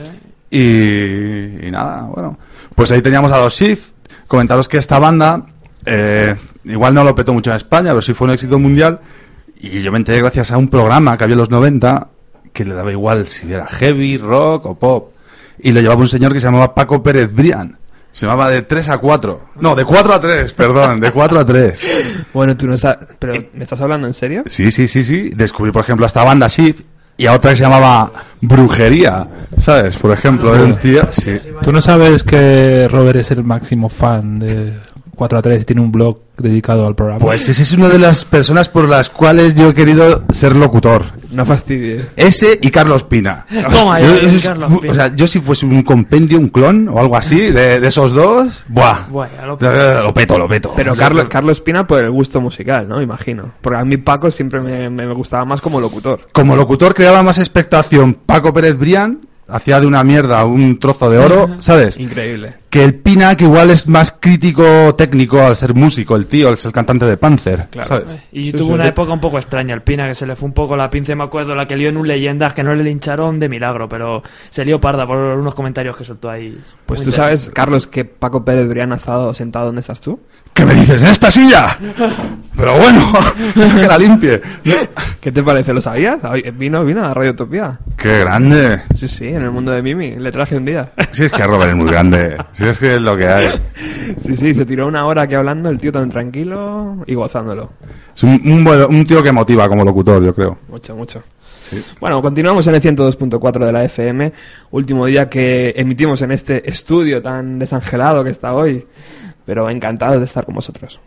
[0.51, 2.37] Y, y nada, bueno.
[2.75, 3.93] Pues ahí teníamos a los Shift.
[4.27, 5.43] Comentaros que esta banda,
[5.85, 8.99] eh, igual no lo petó mucho en España, pero sí fue un éxito mundial.
[9.59, 12.09] Y yo me enteré gracias a un programa que había en los 90
[12.51, 15.13] que le daba igual si era heavy, rock o pop.
[15.59, 17.77] Y lo llevaba un señor que se llamaba Paco Pérez Brian.
[18.11, 19.41] Se llamaba de 3 a 4.
[19.59, 22.27] No, de 4 a 3, perdón, de 4 a 3.
[22.33, 23.07] Bueno, tú no sabes...
[23.17, 24.43] ¿Pero me estás hablando en serio?
[24.45, 25.31] Sí, sí, sí, sí.
[25.35, 26.81] Descubrí, por ejemplo, a esta banda Shift
[27.17, 29.27] y a otra que se llamaba Brujería.
[29.57, 29.97] ¿Sabes?
[29.97, 31.07] Por ejemplo, era un tío.
[31.11, 31.37] Sí.
[31.63, 34.73] ¿Tú no sabes que Robert es el máximo fan de
[35.15, 37.19] 4 a 3 y tiene un blog dedicado al programa?
[37.19, 41.03] Pues ese es una de las personas por las cuales yo he querido ser locutor.
[41.31, 42.05] No fastidies.
[42.15, 43.45] Ese y Carlos Pina.
[43.71, 44.07] Toma Yo-
[44.43, 44.91] Carlos Pina.
[44.91, 48.11] O sea, yo si fuese un compendio, un clon o algo así de, de esos
[48.13, 49.07] dos, ¡buah!
[49.09, 49.27] Buah,
[50.03, 50.73] Lo peto, lo peto.
[50.75, 53.01] Pero Carlos, Carlos Pina por el gusto musical, ¿no?
[53.01, 53.51] Imagino.
[53.61, 56.21] Porque a mí Paco siempre me, me gustaba más como locutor.
[56.31, 61.17] Como locutor creaba más expectación Paco Pérez Brián, hacía de una mierda un trozo de
[61.17, 61.97] oro, ¿sabes?
[61.99, 62.55] Increíble.
[62.73, 66.65] Que el Pina, que igual es más crítico técnico al ser músico, el tío, es
[66.65, 67.87] el cantante de Panzer, Claro.
[67.87, 68.17] ¿sabes?
[68.31, 68.73] Y Sí, tuvo sí.
[68.73, 71.13] una época un poco extraña, el Pina, que se le fue un poco la pinza,
[71.13, 74.23] me acuerdo, la que lió en un Leyendas, que no le lincharon de milagro, pero
[74.49, 76.57] se lió parda por unos comentarios que soltó ahí.
[76.87, 80.19] Pues Muy tú sabes, Carlos, que Paco Pérez Brián ha estado sentado donde estás tú.
[80.55, 81.03] ¿Qué me dices?
[81.03, 81.77] ¿En esta silla?
[82.57, 83.11] Pero bueno,
[83.53, 84.41] que la limpie.
[85.19, 85.73] ¿Qué te parece?
[85.73, 86.19] ¿Lo sabías?
[86.55, 87.79] Vino, vino a Radio Utopía.
[87.97, 88.81] ¡Qué grande!
[88.95, 90.11] Sí, sí, en el mundo de Mimi.
[90.11, 90.91] Le traje un día.
[91.11, 92.37] Si es que Robert es muy grande.
[92.63, 93.61] Si es que es lo que hay.
[94.23, 97.71] Sí, sí, se tiró una hora aquí hablando, el tío tan tranquilo y gozándolo.
[98.15, 100.57] Es un, un un tío que motiva como locutor, yo creo.
[100.69, 101.23] Mucho, mucho.
[101.99, 104.31] Bueno, continuamos en el 102.4 de la FM,
[104.71, 108.87] último día que emitimos en este estudio tan desangelado que está hoy,
[109.45, 110.99] pero encantado de estar con vosotros.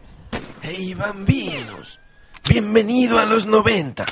[0.63, 2.01] Hey bambinos,
[2.49, 4.05] bienvenido a los 90.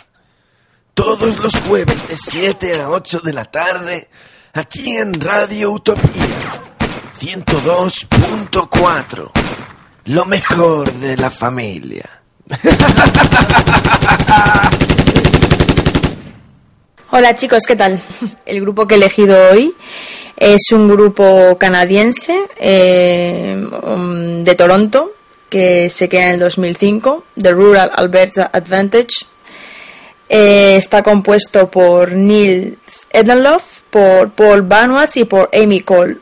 [0.95, 4.09] Todos los jueves de 7 a 8 de la tarde,
[4.55, 6.64] aquí en Radio Utopía
[7.25, 9.31] 102.4.
[10.05, 12.05] Lo mejor de la familia.
[17.11, 17.99] Hola chicos, ¿qué tal?
[18.45, 19.72] El grupo que he elegido hoy
[20.37, 25.14] es un grupo canadiense eh, um, de Toronto
[25.49, 29.25] que se crea en el 2005, The Rural Alberta Advantage.
[30.29, 32.77] Eh, está compuesto por Neil
[33.09, 36.18] Edenloff, por Paul Banois y por Amy Cole.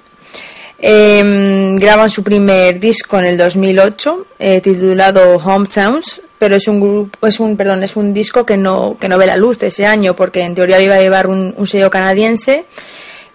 [0.85, 7.24] Eh, graban su primer disco en el 2008 eh, titulado Hometowns pero es un grupo
[7.28, 10.16] es un perdón es un disco que no que no ve la luz ese año
[10.16, 12.64] porque en teoría iba a llevar un, un sello canadiense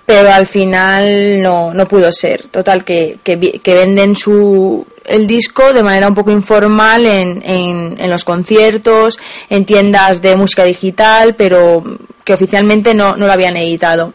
[0.07, 2.43] pero al final no, no pudo ser.
[2.43, 7.97] Total que, que, que venden su el disco de manera un poco informal en, en,
[7.99, 9.19] en los conciertos
[9.49, 11.83] en tiendas de música digital pero
[12.23, 14.13] que oficialmente no, no lo habían editado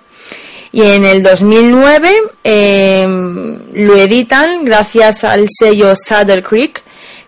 [0.72, 2.10] y en el 2009
[2.42, 3.06] eh,
[3.74, 6.82] lo editan gracias al sello Saddle Creek,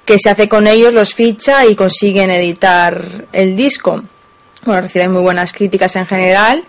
[0.07, 4.03] que se hace con ellos, los ficha y consiguen editar el disco.
[4.65, 6.65] Bueno, reciben muy buenas críticas en general.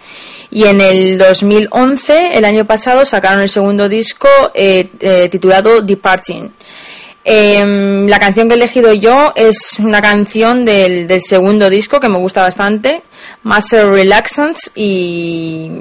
[0.51, 6.51] Y en el 2011, el año pasado, sacaron el segundo disco eh, eh, titulado Departing.
[7.23, 12.09] Em, la canción que he elegido yo es una canción del, del segundo disco que
[12.09, 13.01] me gusta bastante,
[13.43, 15.71] Master Relaxants, y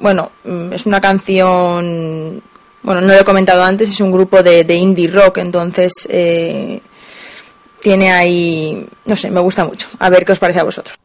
[0.00, 2.42] bueno, mm, es una canción,
[2.82, 6.80] bueno, no lo he comentado antes, es un grupo de, de indie rock, entonces eh,
[7.80, 9.88] tiene ahí, no sé, me gusta mucho.
[9.98, 10.96] A ver qué os parece a vosotros.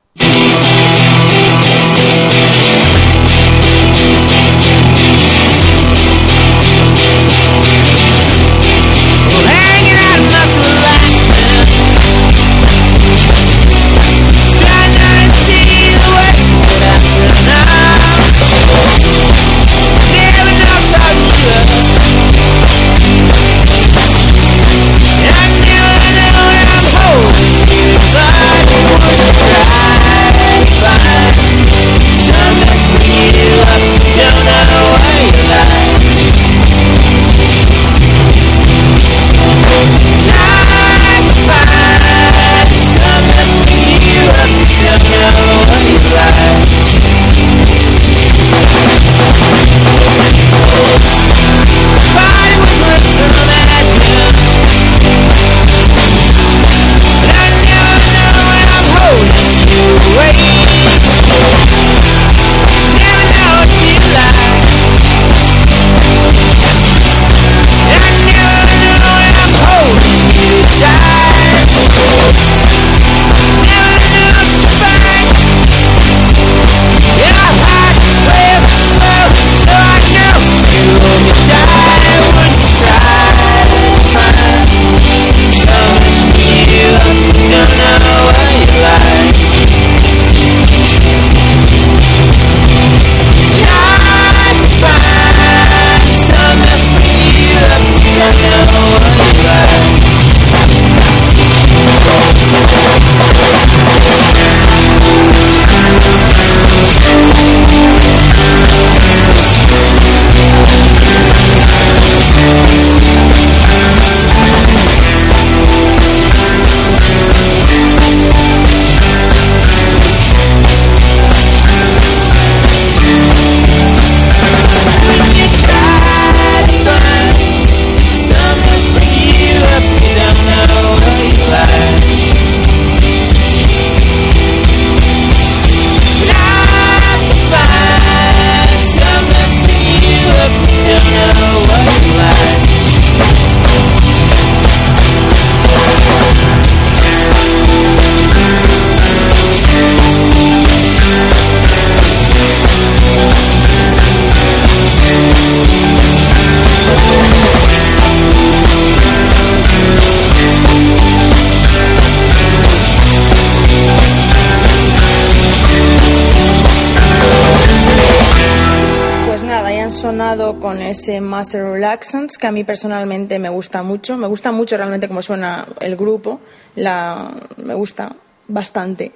[171.96, 174.18] Relaxants que a mí personalmente me gusta mucho.
[174.18, 176.42] Me gusta mucho realmente cómo suena el grupo.
[176.76, 178.14] La, me gusta
[178.50, 179.14] bastante.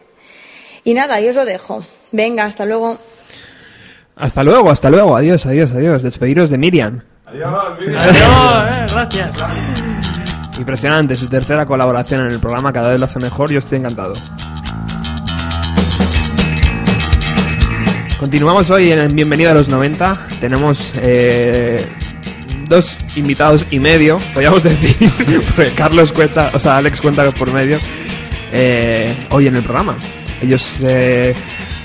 [0.85, 1.83] Y nada, yo os lo dejo.
[2.13, 2.97] Venga, hasta luego.
[4.15, 5.17] Hasta luego, hasta luego.
[5.17, 6.03] Adiós, adiós, adiós.
[6.03, 7.03] Despediros de Miriam.
[7.25, 9.37] Adiós, eh, gracias.
[10.57, 12.71] Impresionante, su tercera colaboración en el programa.
[12.71, 13.51] Cada vez lo hace mejor.
[13.51, 14.13] Yo estoy encantado.
[18.17, 20.17] Continuamos hoy en Bienvenido a los 90.
[20.39, 21.85] Tenemos eh,
[22.69, 25.11] dos invitados y medio, podríamos decir,
[25.55, 27.79] porque Carlos cuenta, o sea, Alex cuenta por medio,
[28.53, 29.97] eh, hoy en el programa.
[30.41, 31.33] Ellos eh,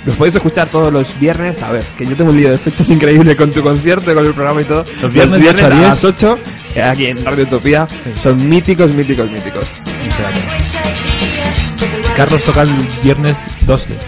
[0.07, 1.61] los podéis escuchar todos los viernes.
[1.63, 4.35] A ver, que yo tengo un lío de fechas increíble con tu concierto, con el
[4.35, 4.85] programa y todo.
[5.03, 6.39] Los viernes de ocho a las 8,
[6.75, 7.89] eh, aquí en Radio Utopía,
[8.23, 9.65] son míticos, míticos, míticos.
[12.15, 13.99] Carlos toca el viernes 12.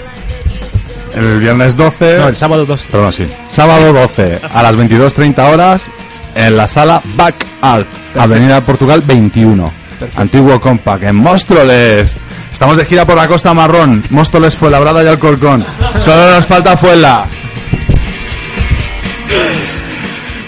[1.15, 2.19] El viernes 12.
[2.19, 2.87] No, el sábado 12.
[2.91, 3.27] Perdón, sí.
[3.49, 5.89] Sábado 12 a las 22.30 horas
[6.37, 9.73] en la sala Back Art, Avenida Portugal 21.
[10.17, 12.19] Antiguo Compact, en Móstoles.
[12.53, 14.03] Estamos de gira por la Costa Marrón.
[14.11, 15.65] Móstoles, Fuenlabrada y Alcorcón.
[15.99, 17.27] Solo nos falta Fuenla.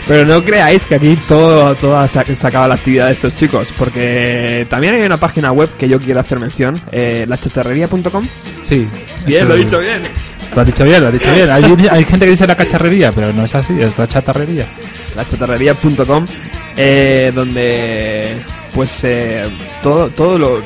[0.07, 4.67] Pero no creáis que aquí todo, toda se, acaba la actividad de estos chicos, porque
[4.71, 8.27] también hay una página web que yo quiero hacer mención, eh, lachatarrería.com.
[8.63, 8.89] Sí.
[9.27, 10.03] Bien, lo he dicho bien.
[10.55, 11.51] Lo has dicho bien, lo has dicho bien.
[11.51, 14.69] Hay, hay gente que dice la cacharrería, pero no es así, es la chatarrería.
[15.15, 16.27] lachatarrería.com
[16.77, 18.37] eh, donde
[18.75, 19.49] pues eh,
[19.83, 20.63] todo todo lo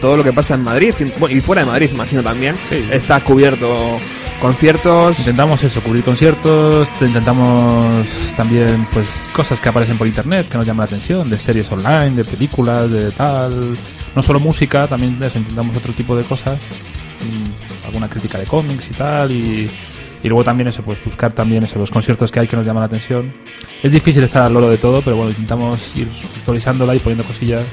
[0.00, 0.94] todo lo que pasa en Madrid
[1.30, 2.84] y- fuera de Madrid imagino también Sí.
[2.90, 3.98] está cubierto
[4.40, 10.56] conciertos Intentamos eso, cubrir conciertos, te- intentamos también pues cosas que aparecen por internet que
[10.58, 13.76] nos llaman la atención, de series online, de películas, de tal,
[14.16, 16.58] no solo música, también eso, intentamos otro tipo de cosas,
[17.20, 19.70] mm, alguna crítica de cómics y tal y,
[20.22, 22.80] y luego también eso, pues buscar también eso, los conciertos que hay que nos llaman
[22.80, 23.32] la atención.
[23.82, 27.64] Es difícil estar al loro de todo, pero bueno, intentamos ir actualizándola y poniendo cosillas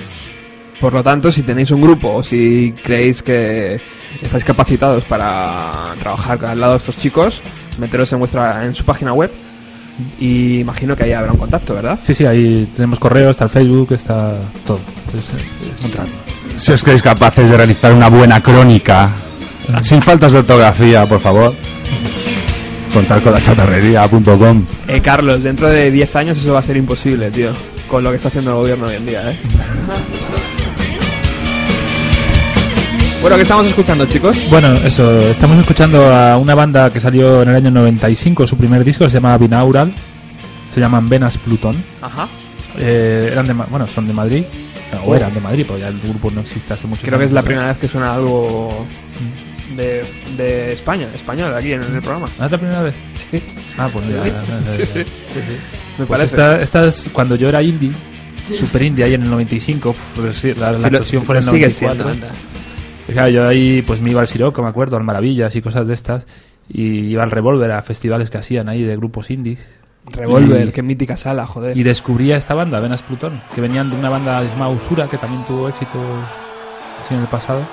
[0.80, 3.82] Por lo tanto, si tenéis un grupo o si creéis que
[4.22, 7.42] estáis capacitados para trabajar al lado de estos chicos,
[7.78, 9.32] meteros en vuestra en su página web
[10.20, 12.00] y imagino que ahí habrá un contacto, ¿verdad?
[12.04, 14.80] Sí, sí, ahí tenemos correo, está el Facebook, está todo.
[15.10, 16.14] Es, es encontrarlo.
[16.56, 19.12] Si os creéis capaces de realizar una buena crónica,
[19.82, 21.54] sin faltas de ortografía, por favor,
[22.94, 24.66] contar con la chatarrería.com.
[24.88, 27.52] Eh, Carlos, dentro de 10 años eso va a ser imposible, tío,
[27.88, 29.38] con lo que está haciendo el gobierno hoy en día, ¿eh?
[33.22, 34.38] bueno, ¿qué estamos escuchando, chicos?
[34.50, 38.84] Bueno, eso, estamos escuchando a una banda que salió en el año 95, su primer
[38.84, 39.94] disco se llama Binaural,
[40.70, 41.76] se llaman Venas Plutón.
[42.02, 42.28] Ajá.
[42.80, 44.44] Eh, eran de, Ma- bueno, son de Madrid,
[45.04, 47.32] o eran de Madrid, porque ya el grupo no existe hace mucho Creo que es
[47.32, 48.70] la primera vez que suena algo
[49.76, 50.04] de,
[50.38, 52.28] de España, español, aquí en el programa.
[52.40, 52.96] ¿Ah, ¿Es la primera vez?
[53.32, 53.44] Sí,
[53.78, 54.06] Ah, pues
[54.78, 55.00] sí, sí.
[56.00, 56.26] Me Pues parece.
[56.36, 57.92] esta, esta es cuando yo era indie,
[58.44, 61.46] super indie, ahí en el 95, uf, pues sí, la, la lo- fue en el
[61.46, 61.72] lo sigue 94.
[61.72, 62.28] siendo, anda.
[63.10, 65.88] Y claro, yo ahí pues me iba al Siroco, me acuerdo, al Maravillas y cosas
[65.88, 66.28] de estas,
[66.70, 69.60] y iba al Revolver a festivales que hacían ahí de grupos indies.
[70.10, 71.76] Revolver, Y- qué mítica sala, joder.
[71.76, 75.18] Y descubrí a esta banda, Venas Plutón, que venían de una banda llamada Usura, que
[75.18, 76.00] también tuvo éxito
[77.04, 77.68] así en el pasado.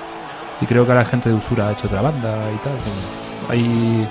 [0.61, 2.73] Y creo que ahora gente de Usura ha hecho otra banda y tal.
[3.49, 4.07] ahí-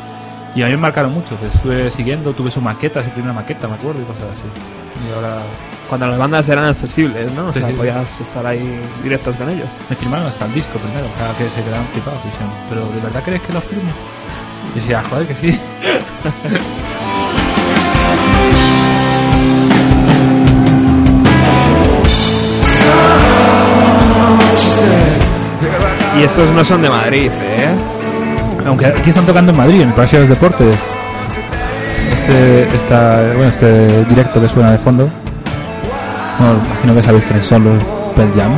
[0.55, 3.67] y a mí me marcaron mucho, que estuve siguiendo, tuve su maqueta, su primera maqueta,
[3.67, 4.43] me acuerdo, y cosas así.
[5.11, 5.39] Y ahora
[5.89, 7.49] Cuando las bandas eran accesibles, ¿no?
[7.49, 7.75] O Sí, sea, sí.
[7.75, 9.67] podías estar ahí directos con ellos.
[9.91, 12.25] me firmaron hasta el disco primero, cada que se quedaban flipados.
[12.25, 13.91] Dicen, pero ¿de verdad crees que lo firme?
[14.73, 15.61] Y decía, joder, que sí.
[26.19, 27.69] Y estos no son de Madrid, ¿eh?
[28.67, 30.77] Aunque aquí están tocando en Madrid, en el Palacio de los Deportes.
[32.13, 35.09] Este, esta, bueno, este directo que suena de fondo.
[36.39, 37.83] Bueno, imagino que sabéis quiénes son los
[38.15, 38.53] Pearl Jam.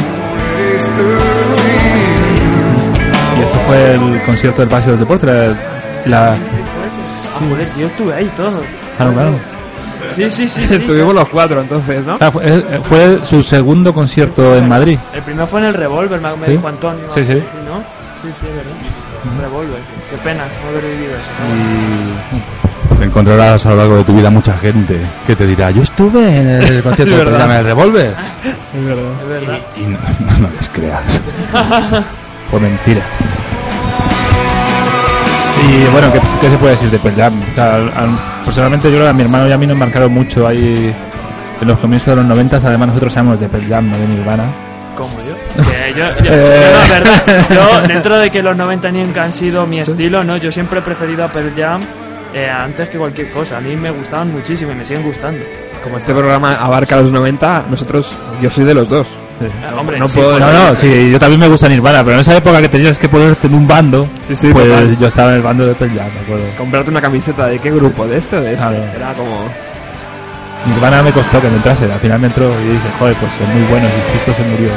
[3.38, 5.56] Y esto fue el concierto del Palacio de los Deportes.
[6.04, 8.62] La, la- Ah, joder, yo estuve ahí todo.
[8.96, 9.30] claro, claro.
[10.08, 10.66] Sí, sí, sí.
[10.66, 10.74] sí.
[10.76, 12.16] Estuvimos los cuatro entonces, ¿no?
[12.20, 14.98] Ah, fue, eh, fue su segundo concierto en Madrid.
[15.14, 16.52] El primero fue en el Revolver, me, me ¿Sí?
[16.52, 17.04] dijo Antonio.
[17.12, 17.34] Sí, sí.
[17.64, 17.78] ¿no?
[18.22, 19.40] Sí, sí, es verdad.
[19.40, 19.78] Revolver.
[20.10, 21.30] Qué pena no haber vivido eso.
[22.30, 22.36] ¿no?
[23.00, 26.38] Y Encontrarás a lo largo de tu vida mucha gente que te dirá, yo estuve
[26.40, 27.32] en el concierto de verdad.
[27.36, 28.14] Pearl Jam en el Revolver.
[28.74, 29.12] Es verdad.
[29.22, 29.58] Es verdad.
[29.76, 29.98] Y no,
[30.40, 31.20] no les creas.
[32.50, 33.02] fue mentira.
[35.68, 37.42] Y bueno, ¿qué, qué se puede decir de Pearl Jam?
[37.50, 39.76] O sea, al- al- personalmente yo creo que a mi hermano y a mí nos
[39.76, 40.94] marcaron mucho ahí
[41.60, 44.44] en los comienzos de los 90, además nosotros sabemos de Pearl Jam, no de Nirvana.
[44.96, 45.34] Como yo.
[45.64, 46.72] Que yo, yo- Eh.
[46.72, 47.46] no, verdad.
[47.50, 50.36] Yo, dentro de que los 90 nunca han sido mi estilo, ¿no?
[50.38, 51.82] Yo siempre he preferido a Pearl Jam
[52.34, 53.58] eh, antes que cualquier cosa.
[53.58, 55.42] A mí me gustaban muchísimo y me siguen gustando.
[55.82, 59.08] Como este programa abarca los 90, nosotros, yo soy de los dos.
[59.78, 62.36] Hombre, No sí, puedo- No, no, sí, yo también me gusta Nirvana, pero en esa
[62.36, 64.98] época que tenías que ponerte en un bando, Sí, sí, pues total.
[64.98, 66.44] yo estaba en el bando de Pearl Jam, me acuerdo.
[66.56, 68.62] Comprarte una camiseta de qué grupo, de este o de este.
[68.66, 68.84] Claro.
[68.96, 69.48] Era como.
[70.66, 73.48] Nirvana me costó que me entrase, al final me entró y dije, joder, pues es
[73.54, 74.70] muy bueno y justo se murió.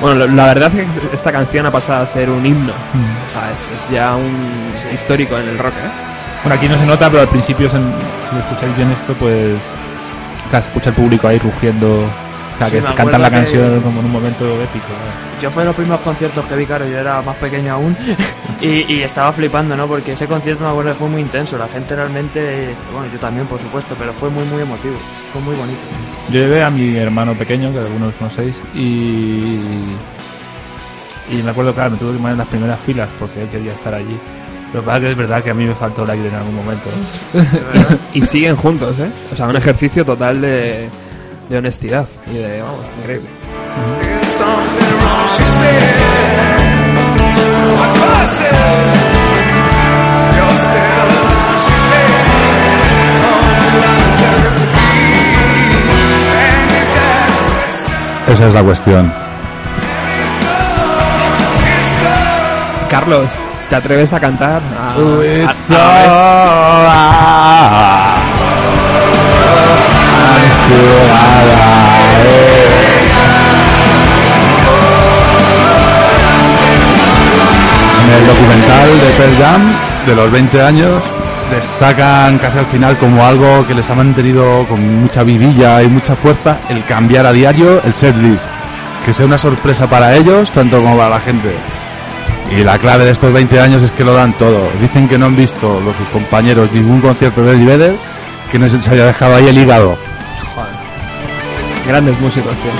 [0.00, 2.72] Bueno, la verdad es que esta canción ha pasado a ser un himno.
[2.72, 4.52] O sea, es, es ya un
[4.92, 5.90] histórico en el rock, ¿eh?
[6.44, 9.58] Bueno, aquí no se nota, pero al principio, si lo escucháis bien esto, pues
[10.50, 12.04] se escucha el público ahí rugiendo,
[12.70, 14.86] sea, Sí, que cantan la que- canción como en un momento épico.
[14.88, 15.40] ¿no?
[15.42, 17.96] Yo fue de los primeros conciertos que vi, claro, yo era más pequeño aún
[18.60, 19.86] y, y estaba flipando, ¿no?
[19.88, 23.46] Porque ese concierto me acuerdo que fue muy intenso, la gente realmente, bueno, yo también
[23.46, 24.94] por supuesto, pero fue muy muy emotivo,
[25.32, 25.80] fue muy bonito.
[26.30, 29.58] Yo llevé a mi hermano pequeño, que algunos conocéis, y,
[31.30, 33.72] y me acuerdo, claro, me tuve que poner en las primeras filas porque él quería
[33.72, 34.16] estar allí.
[34.74, 36.34] Lo que pasa es que es verdad que a mí me faltó el aire en
[36.34, 36.88] algún momento.
[38.14, 39.10] Y siguen juntos, ¿eh?
[39.32, 40.88] O sea, un ejercicio total de,
[41.52, 43.28] de honestidad y de, vamos, increíble.
[58.28, 59.12] Esa es la cuestión.
[62.88, 63.30] Carlos,
[63.68, 64.62] ¿te atreves a cantar?
[64.78, 64.96] A,
[78.02, 79.62] En el documental de Pearl Jam,
[80.06, 81.02] de los 20 años,
[81.50, 86.16] destacan casi al final como algo que les ha mantenido con mucha vidilla y mucha
[86.16, 88.44] fuerza el cambiar a diario el setlist.
[89.04, 91.56] Que sea una sorpresa para ellos, tanto como para la gente.
[92.50, 94.70] Y la clave de estos 20 años es que lo dan todo.
[94.80, 97.94] Dicen que no han visto los sus compañeros ningún concierto de Eddie Vedder
[98.52, 99.96] que no se haya dejado ahí el hígado.
[101.86, 102.70] Grandes músicos, tío.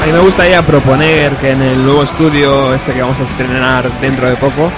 [0.00, 4.00] A mí me gustaría proponer que en el nuevo estudio, este que vamos a estrenar
[4.00, 4.70] dentro de poco,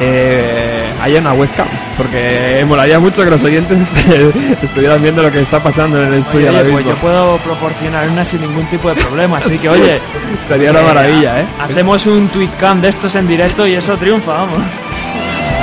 [0.00, 3.86] eh, haya una webcam, porque molaría mucho que los oyentes
[4.62, 8.08] estuvieran viendo lo que está pasando en el estudio Oye, ahora pues yo puedo proporcionar
[8.08, 10.00] una sin ningún tipo de problema, así que oye,
[10.48, 11.46] Sería una eh, maravilla, ¿eh?
[11.60, 14.58] Hacemos un tweetcam de estos en directo y eso triunfa, vamos.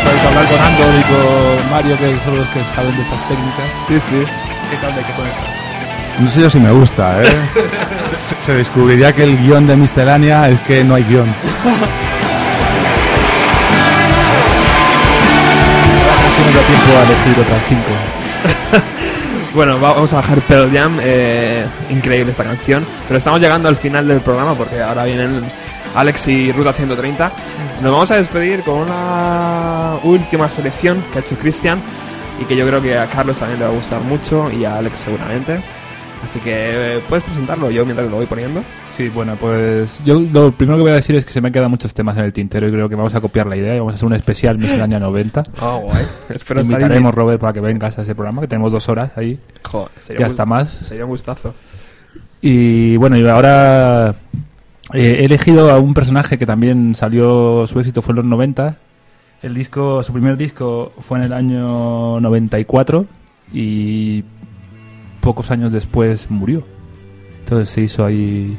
[0.03, 3.65] Que hablar con Andor y con Mario, que son los que saben de esas técnicas.
[3.87, 4.25] Sí, sí.
[4.69, 5.33] ¿Qué tal hay que poner?
[6.19, 7.27] No sé yo si me gusta, ¿eh?
[8.21, 11.33] se, se descubriría que el guion de Miscelánea es que no hay guion.
[16.53, 18.85] Da tiempo a elegir otras cinco.
[19.55, 23.77] Bueno, va- vamos a bajar Pearl Jam, eh, increíble esta canción, pero estamos llegando al
[23.77, 25.45] final del programa porque ahora vienen
[25.95, 27.31] Alex y Ruta 130.
[27.81, 31.81] Nos vamos a despedir con una última selección que ha hecho Cristian
[32.41, 34.75] y que yo creo que a Carlos también le va a gustar mucho y a
[34.75, 35.61] Alex seguramente.
[36.23, 36.51] Así que
[36.97, 38.61] eh, puedes presentarlo yo mientras lo voy poniendo.
[38.89, 41.53] Sí, bueno, pues yo lo primero que voy a decir es que se me han
[41.53, 43.79] quedado muchos temas en el tintero y creo que vamos a copiar la idea y
[43.79, 45.43] vamos a hacer un especial Miscelánea 90.
[45.61, 46.03] Oh, guay.
[46.29, 49.37] Espero estar Invitaremos, Robert, para que vengas a ese programa, que tenemos dos horas ahí,
[49.63, 50.69] Joder, sería ya un está gust- más.
[50.87, 51.53] Sería un gustazo.
[52.41, 54.15] Y bueno, y ahora
[54.93, 58.77] eh, he elegido a un personaje que también salió, su éxito fue en los 90.
[59.41, 63.05] El disco, su primer disco fue en el año 94
[63.53, 64.23] y
[65.25, 66.63] pocos años después murió.
[67.39, 68.55] Entonces se hizo ahí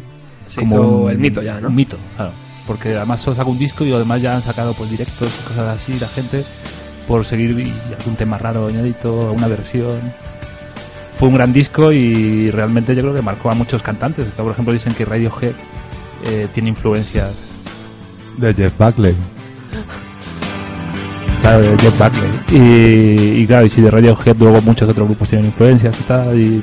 [0.48, 1.68] Se hizo el mito ya, ¿no?
[1.68, 2.32] Un mito, claro.
[2.66, 5.68] Porque además solo sacó un disco y además ya han sacado pues directos y cosas
[5.68, 6.44] así la gente
[7.06, 10.00] por seguir y algún tema raro inédito, una versión.
[11.12, 14.26] Fue un gran disco y realmente yo creo que marcó a muchos cantantes.
[14.36, 15.54] Por ejemplo, dicen que Radiohead
[16.24, 17.32] eh, tiene influencias
[18.36, 19.14] De Jeff Buckley.
[21.48, 22.30] Claro, de Jeff Buckley.
[22.50, 26.40] Y, y claro, y si de Radiohead luego muchos otros grupos tienen influencias y tal.
[26.40, 26.62] y-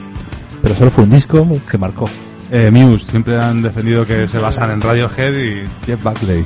[0.62, 2.10] pero solo fue un disco que marcó.
[2.50, 6.44] Eh, Muse, siempre han defendido que se basan en Radiohead y Jeff Buckley.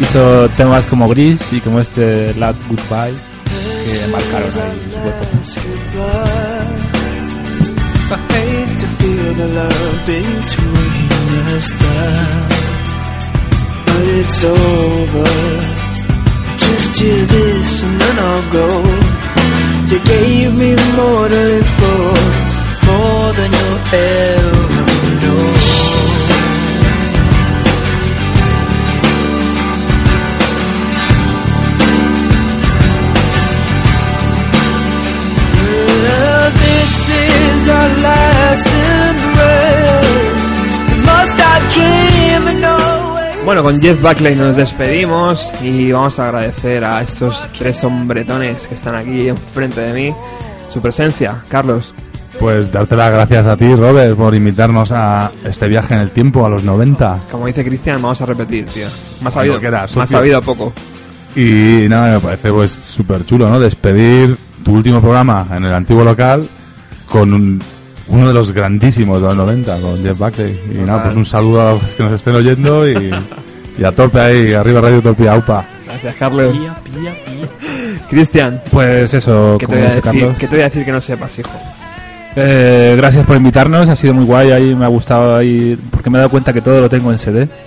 [0.00, 3.14] Hizo temas como Gris y como este Last Goodbye
[3.84, 6.04] que marcaron ahí su época.
[8.06, 12.48] I hate to feel the love between us down,
[13.86, 15.73] but it's over.
[16.66, 18.68] Just hear this and then I'll go.
[19.90, 22.06] You gave me more to live for,
[22.88, 25.44] more than you'll ever know.
[36.02, 38.68] Well, this is our last
[39.00, 40.42] embrace.
[41.08, 42.83] Must I dream way?
[43.44, 48.74] Bueno, con Jeff Buckley nos despedimos y vamos a agradecer a estos tres hombretones que
[48.74, 50.14] están aquí enfrente de mí
[50.68, 51.42] su presencia.
[51.48, 51.92] Carlos,
[52.38, 56.44] Pues darte las gracias a ti, Robert, por invitarnos a este viaje en el tiempo,
[56.46, 57.20] a los 90.
[57.30, 58.86] como dice Cristian, vamos a repetir, tío.
[59.20, 60.72] Más sabido, quieras, más sabido poco.
[61.36, 63.60] Y nada, me parece pues súper chulo, ¿no?
[63.60, 66.48] Despedir tu último programa en el antiguo local
[67.10, 67.62] con un-
[68.08, 70.60] uno de los grandísimos de los 90, con Jeff Buckley.
[70.74, 73.10] Y nada, pues un saludo a los que nos estén oyendo y,
[73.78, 75.66] y a tope ahí, arriba Radio Utopía, aupa.
[75.86, 76.52] Gracias, Carlos.
[76.52, 77.48] Pilla, pilla, pilla.
[78.10, 80.36] Cristian, Pues eso, ¿qué te, voy a decir, Carlos.
[80.38, 81.50] ¿qué te voy a decir que no sepas, hijo?
[82.36, 86.18] Eh, gracias por invitarnos, ha sido muy guay, ahí me ha gustado ahí, porque me
[86.18, 87.48] he dado cuenta que todo lo tengo en CD.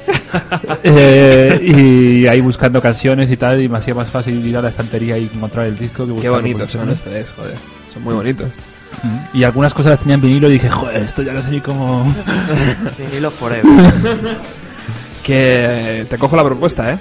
[0.83, 4.69] Eh, y ahí buscando canciones y tal, y me hacía más fácil ir a la
[4.69, 6.05] estantería y encontrar el disco.
[6.05, 7.21] Que Qué bonitos son internet.
[7.21, 7.55] estos, joder.
[7.91, 8.49] Son muy bonitos.
[9.33, 11.61] Y algunas cosas las tenía en vinilo y dije, joder, esto ya no sé ni
[11.61, 12.13] cómo...
[12.97, 13.63] Vinilo forever.
[15.23, 16.97] Que te cojo la propuesta, ¿eh?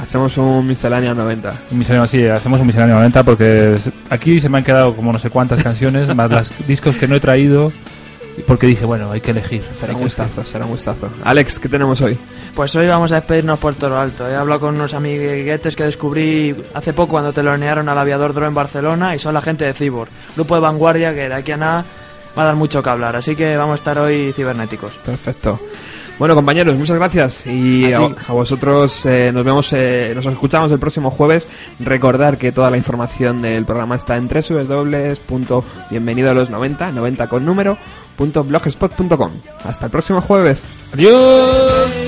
[0.00, 1.62] Hacemos un miscelánea 90.
[1.72, 3.76] Un misceláneo, sí, hacemos un misceláneo 90 porque
[4.08, 7.16] aquí se me han quedado como no sé cuántas canciones, más los discos que no
[7.16, 7.72] he traído,
[8.42, 9.64] porque dije, bueno, hay que elegir.
[9.72, 11.08] Será un gustazo, será un gustazo.
[11.24, 12.18] Alex, ¿qué tenemos hoy?
[12.54, 14.28] Pues hoy vamos a despedirnos por Toro Alto.
[14.28, 18.54] He hablado con unos amiguetes que descubrí hace poco cuando telonearon al aviador Dro en
[18.54, 21.84] Barcelona y son la gente de Cibor, grupo de vanguardia que de aquí a nada
[22.36, 23.16] va a dar mucho que hablar.
[23.16, 24.96] Así que vamos a estar hoy cibernéticos.
[24.98, 25.58] Perfecto.
[26.18, 27.46] Bueno, compañeros, muchas gracias.
[27.46, 28.14] Y A a, ti.
[28.28, 31.46] a vosotros eh, nos vemos, eh, nos escuchamos el próximo jueves.
[31.78, 37.44] Recordar que toda la información del programa está en www.bienvenido a los 90, 90 con
[37.44, 37.76] número,
[38.16, 39.30] punto blogspot punto com.
[39.64, 40.64] Hasta el próximo jueves.
[40.94, 42.05] ¡Adiós!